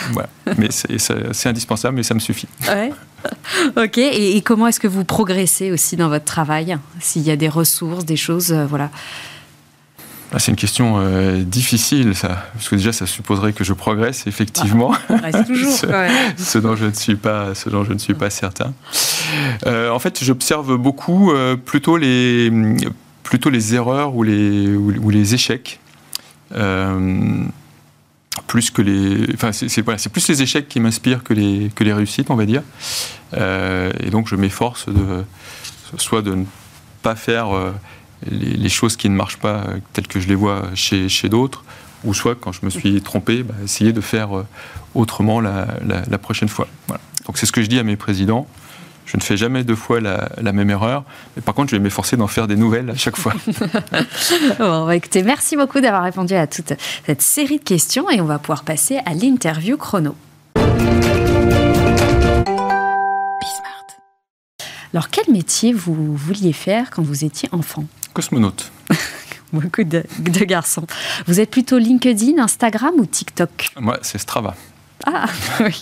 Mais 0.58 0.70
c'est 0.72 1.48
indispensable, 1.48 1.96
mais 1.96 2.04
ça 2.04 2.16
me 2.16 2.20
suffit. 2.20 2.48
Ouais. 2.68 2.92
ok. 3.78 3.98
Et, 4.00 4.42
comment 4.42 4.66
est-ce 4.66 4.80
que 4.80 4.88
vous 4.88 5.06
progressez 5.06 5.72
aussi 5.72 5.98
dans 5.98 6.10
votre 6.10 6.26
travail 6.26 6.78
S'il 7.00 7.22
y 7.22 7.30
a 7.30 7.36
des 7.36 7.48
ressources, 7.48 8.04
des 8.04 8.16
choses, 8.16 8.52
euh, 8.52 8.66
voilà? 8.66 8.90
Ah, 10.34 10.40
c'est 10.40 10.50
une 10.50 10.58
question 10.58 10.96
euh, 10.98 11.44
difficile, 11.44 12.16
ça, 12.16 12.48
parce 12.54 12.70
que 12.70 12.76
déjà, 12.76 12.92
ça 12.92 13.06
supposerait 13.06 13.54
que 13.54 13.64
je 13.64 13.74
progresse 13.74 14.26
effectivement. 14.26 14.96
Ah, 15.10 15.44
toujours. 15.44 15.72
ce, 16.38 16.58
dont 16.58 16.76
je 16.76 16.86
ne 16.86 16.94
suis 16.94 17.16
pas, 17.16 17.54
ce 17.54 17.70
dont 17.70 17.84
je 17.84 17.94
ne 17.94 18.00
suis 18.00 18.16
pas 18.16 18.32
certain. 18.32 18.74
Euh, 19.68 19.92
en 19.92 20.00
fait, 20.00 20.24
j'observe 20.24 20.76
beaucoup 20.76 21.32
plutôt 21.66 21.98
les 21.98 22.52
plutôt 23.22 23.52
les 23.52 23.76
erreurs 23.76 24.16
ou 24.16 24.24
les 24.24 24.74
ou, 24.74 25.10
les 25.12 25.36
échecs 25.36 25.80
plus 28.48 28.72
que 28.72 28.82
les, 28.82 29.34
enfin 29.34 29.52
c'est 29.52 29.82
voilà, 29.82 30.00
plus 30.12 30.28
les 30.30 30.42
échecs 30.42 30.68
qui 30.68 30.80
m'inspirent 30.80 31.24
que 31.24 31.34
les 31.34 31.72
que 31.76 31.84
les 31.84 31.94
réussites, 31.94 32.30
on 32.30 32.36
va 32.36 32.46
dire. 32.46 32.64
Euh, 33.34 33.92
et 34.00 34.10
donc 34.10 34.28
je 34.28 34.36
m'efforce 34.36 34.88
de 34.88 35.24
soit 35.98 36.22
de 36.22 36.36
ne 36.36 36.46
pas 37.02 37.16
faire 37.16 37.56
euh, 37.56 37.72
les, 38.30 38.70
choses 38.70 38.96
qui 38.96 39.10
ne 39.10 39.16
marchent 39.16 39.40
pas 39.40 39.66
euh, 39.68 39.78
telles 39.92 40.08
que 40.08 40.22
je 40.22 40.28
les 40.30 40.36
vois 40.36 40.70
chez, 40.74 41.10
chez 41.10 41.28
d'autres, 41.28 41.66
ou 42.06 42.14
soit 42.14 42.36
quand 42.36 42.54
je 42.54 42.62
me 42.64 42.70
suis 42.70 43.02
trompé, 43.02 43.44
bah, 43.44 43.56
essayer 43.64 43.92
de 43.92 44.00
faire 44.00 44.30
autrement 44.96 45.42
la, 45.42 45.68
la, 45.86 46.18
prochaine 46.18 46.48
fois. 46.48 46.68
Voilà. 46.88 47.02
Donc 47.26 47.38
c'est 47.38 47.46
ce 47.46 47.52
que 47.52 47.62
je 47.62 47.68
dis 47.68 47.80
à 47.80 47.84
mes 47.84 47.98
présidents. 47.98 48.48
Je 49.06 49.18
ne 49.18 49.22
fais 49.22 49.38
jamais 49.38 49.64
deux 49.64 49.76
fois 49.76 50.00
la, 50.00 50.54
même 50.54 50.70
erreur. 50.70 51.04
Mais 51.36 51.42
par 51.42 51.54
contre, 51.54 51.70
je 51.72 51.76
vais 51.76 51.82
m'efforcer 51.82 52.18
d'en 52.18 52.28
faire 52.28 52.48
des 52.48 52.56
nouvelles 52.56 52.90
à 52.90 52.96
chaque 52.96 53.18
fois. 53.18 53.34
bon, 54.60 54.86
bah, 54.86 54.96
écoutez, 54.96 55.24
merci 55.24 55.56
beaucoup 55.56 55.82
d'avoir 55.82 56.04
répondu 56.04 56.34
à 56.34 56.48
toute 56.48 56.74
cette 57.06 57.22
série 57.22 57.60
de 57.60 57.64
questions 57.64 58.10
et 58.10 58.22
on 58.22 58.26
va 58.26 58.40
pouvoir 58.40 58.64
passer 58.64 59.00
à 59.06 59.14
l'interview 59.14 59.78
chrono. 59.78 60.16
Alors, 64.94 65.10
quel 65.10 65.32
métier 65.32 65.72
vous 65.72 66.16
vouliez 66.16 66.52
faire 66.52 66.90
quand 66.90 67.02
vous 67.02 67.24
étiez 67.24 67.48
enfant? 67.54 67.86
Cosmonaute. 68.14 68.72
Beaucoup 69.54 69.84
de, 69.84 70.04
de, 70.20 70.46
garçons. 70.46 70.86
Vous 71.28 71.40
êtes 71.40 71.50
plutôt 71.50 71.78
LinkedIn, 71.78 72.42
Instagram 72.42 72.94
ou 72.98 73.06
TikTok? 73.06 73.72
Moi, 73.80 74.00
c'est 74.02 74.18
Strava. 74.18 74.56
Ah 75.06 75.26
oui. 75.60 75.82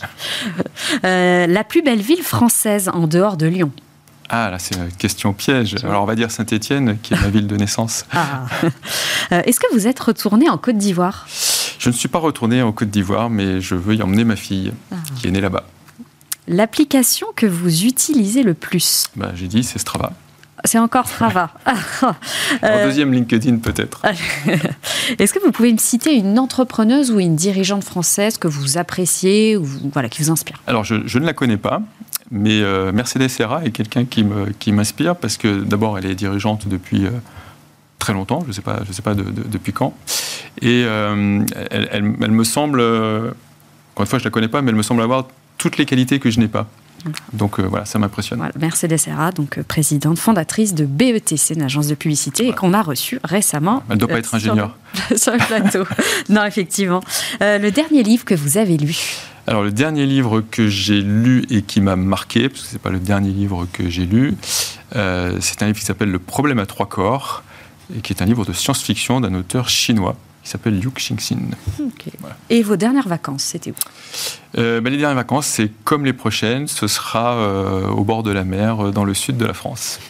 Euh, 1.04 1.48
la 1.48 1.64
plus 1.64 1.82
belle 1.82 2.02
ville 2.02 2.24
française 2.24 2.90
en 2.94 3.08
dehors 3.08 3.38
de 3.38 3.48
Lyon 3.48 3.72
ah, 4.32 4.52
là, 4.52 4.60
c'est 4.60 4.76
une 4.76 4.92
question 4.92 5.34
piège. 5.34 5.76
Alors, 5.84 6.04
on 6.04 6.06
va 6.06 6.14
dire 6.14 6.30
Saint-Étienne, 6.30 7.00
qui 7.02 7.16
est 7.16 7.20
ma 7.20 7.30
ville 7.32 7.48
de 7.48 7.58
naissance. 7.58 8.06
Ah. 8.14 8.46
Euh, 9.32 9.42
est-ce 9.46 9.60
que 9.60 9.66
vous 9.74 9.88
êtes 9.88 10.00
retourné 10.00 10.50
en 10.50 10.58
Côte 10.60 10.78
d'Ivoire? 10.78 11.28
Je 11.80 11.90
ne 11.90 11.94
suis 11.94 12.10
pas 12.10 12.20
retourné 12.20 12.62
en 12.62 12.72
Côte 12.72 12.92
d'Ivoire, 12.92 13.32
mais 13.32 13.60
je 13.60 13.74
veux 13.74 13.96
y 13.96 14.04
emmener 14.04 14.24
ma 14.24 14.36
fille, 14.36 14.72
ah. 14.92 14.96
qui 15.16 15.28
est 15.28 15.32
née 15.32 15.42
là-bas. 15.42 15.66
L'application 16.48 17.28
que 17.36 17.46
vous 17.46 17.86
utilisez 17.86 18.44
le 18.44 18.54
plus? 18.54 19.08
Bah, 19.16 19.32
J'ai 19.36 19.48
dit, 19.48 19.64
c'est 19.64 19.80
Strava. 19.80 20.14
C'est 20.66 20.80
encore 20.80 21.08
Strava. 21.08 21.52
en 22.02 22.14
euh, 22.64 22.86
deuxième 22.86 23.14
LinkedIn 23.14 23.58
peut-être. 23.58 24.02
Est-ce 25.20 25.34
que 25.34 25.40
vous 25.40 25.52
pouvez 25.52 25.72
me 25.72 25.78
citer 25.78 26.14
une 26.16 26.38
entrepreneuse 26.38 27.12
ou 27.12 27.20
une 27.20 27.36
dirigeante 27.36 27.84
française 27.84 28.38
que 28.38 28.48
vous 28.48 28.78
appréciez 28.78 29.58
ou 29.58 29.66
voilà, 29.94 30.10
qui 30.10 30.22
vous 30.22 30.32
inspire? 30.32 30.62
Alors 30.68 30.84
je, 30.84 30.96
ne 30.96 31.26
la 31.26 31.34
connais 31.34 31.58
pas, 31.58 31.82
mais 32.32 32.62
euh, 32.62 32.92
Mercedes 32.92 33.30
Serra 33.30 33.64
est 33.64 33.72
quelqu'un 33.72 34.06
qui, 34.06 34.72
m'inspire 34.72 35.16
parce 35.16 35.38
que 35.38 35.62
d'abord 35.62 35.98
elle 35.98 36.06
est 36.06 36.16
dirigeante 36.16 36.68
depuis 36.68 37.06
euh, 37.06 37.12
très 37.98 38.14
longtemps, 38.14 38.42
je 38.44 38.48
ne 38.48 38.54
sais 38.54 38.62
pas, 38.62 38.80
je 38.88 38.92
sais 38.92 39.02
pas 39.02 39.14
depuis 39.14 39.74
quand, 39.74 39.94
et 40.62 40.82
elle, 40.82 42.02
me 42.02 42.44
semble, 42.44 42.82
encore 42.82 44.02
une 44.02 44.06
fois 44.06 44.20
je 44.20 44.24
ne 44.24 44.30
la 44.30 44.32
connais 44.32 44.48
pas, 44.48 44.62
mais 44.62 44.70
elle 44.70 44.78
me 44.78 44.84
semble 44.84 45.02
avoir 45.02 45.28
toutes 45.58 45.78
les 45.78 45.86
qualités 45.86 46.20
que 46.20 46.30
je 46.30 46.40
n'ai 46.40 46.48
pas. 46.48 46.68
Donc 47.34 47.60
euh, 47.60 47.64
voilà, 47.64 47.86
ça 47.86 48.00
m'impressionne. 48.00 48.50
Mercedes 48.60 48.98
Serra, 48.98 49.32
donc 49.32 49.58
euh, 49.58 49.64
présidente 49.64 50.20
fondatrice 50.20 50.74
de 50.74 50.86
BETC, 50.86 51.56
une 51.56 51.62
agence 51.62 51.88
de 51.88 51.96
publicité, 51.96 52.48
et 52.48 52.54
qu'on 52.54 52.74
a 52.74 52.82
reçue 52.82 53.20
récemment. 53.24 53.84
Elle 53.90 53.96
ne 53.96 54.00
doit 54.00 54.10
pas 54.10 54.16
euh, 54.16 54.20
être 54.20 54.36
ingénieure. 54.36 54.76
Sur 55.16 55.34
le, 55.34 55.38
plateau. 55.48 55.86
non, 56.30 56.46
effectivement. 56.46 57.02
le 57.42 57.70
dernier 57.70 58.04
livre 58.04 58.26
que 58.26 58.36
vous 58.36 58.58
avez 58.58 58.78
lu? 58.78 58.98
Alors 59.48 59.64
le 59.64 59.72
dernier 59.72 60.06
livre 60.06 60.42
que 60.42 60.68
j'ai 60.68 61.02
lu 61.02 61.44
et 61.50 61.64
qui 61.64 61.82
m'a 61.82 61.96
marqué, 61.96 62.50
parce 62.50 62.62
que 62.62 62.68
ce 62.68 62.74
n'est 62.74 62.80
pas 62.80 62.92
le 62.92 63.00
dernier 63.00 63.32
livre 63.32 63.68
que 63.72 63.90
j'ai 63.90 64.06
lu, 64.06 64.36
c'est 64.92 65.62
un 65.62 65.66
livre 65.66 65.80
qui 65.80 65.86
s'appelle 65.86 66.12
Le 66.12 66.20
problème 66.20 66.60
à 66.60 66.66
trois 66.66 66.88
corps, 66.88 67.44
et 67.96 68.02
qui 68.02 68.14
est 68.14 68.22
un 68.22 68.26
livre 68.26 68.46
de 68.46 68.54
science-fiction 68.54 69.22
d'un 69.22 69.34
auteur 69.34 69.70
chinois 69.70 70.16
qui 70.50 70.54
s'appelle 70.54 70.80
Liu 70.80 70.90
Xingxin. 70.90 71.52
Et 72.50 72.64
vos 72.64 72.76
dernières 72.76 73.08
vacances, 73.08 73.44
c'était 73.44 73.70
où? 73.70 73.76
Euh, 74.58 74.82
Les 74.82 74.98
dernières 74.98 75.14
vacances, 75.14 75.46
c'est 75.46 75.70
comme 75.84 76.06
les 76.06 76.14
prochaines, 76.14 76.68
ce 76.68 76.88
sera 76.88 77.36
euh, 77.36 77.88
au 77.90 78.04
bord 78.04 78.24
de 78.24 78.32
la 78.32 78.44
mer, 78.44 78.88
euh, 78.88 78.92
dans 78.92 79.04
le 79.04 79.14
sud 79.14 79.38
de 79.38 79.46
la 79.46 79.54
France. 79.54 80.00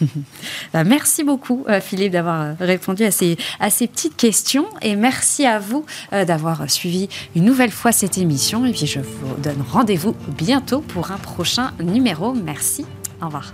Bah, 0.72 0.84
merci 0.84 1.24
beaucoup, 1.24 1.66
Philippe, 1.82 2.12
d'avoir 2.12 2.56
répondu 2.58 3.04
à 3.04 3.10
ces, 3.10 3.36
à 3.58 3.70
ces 3.70 3.86
petites 3.86 4.16
questions. 4.16 4.66
Et 4.82 4.94
merci 4.94 5.44
à 5.44 5.58
vous 5.58 5.84
d'avoir 6.12 6.70
suivi 6.70 7.08
une 7.34 7.44
nouvelle 7.44 7.72
fois 7.72 7.92
cette 7.92 8.16
émission. 8.16 8.64
Et 8.64 8.72
puis, 8.72 8.86
je 8.86 9.00
vous 9.00 9.34
donne 9.42 9.62
rendez-vous 9.68 10.14
bientôt 10.28 10.80
pour 10.80 11.10
un 11.10 11.18
prochain 11.18 11.72
numéro. 11.82 12.32
Merci. 12.32 12.86
Au 13.20 13.26
revoir. 13.26 13.52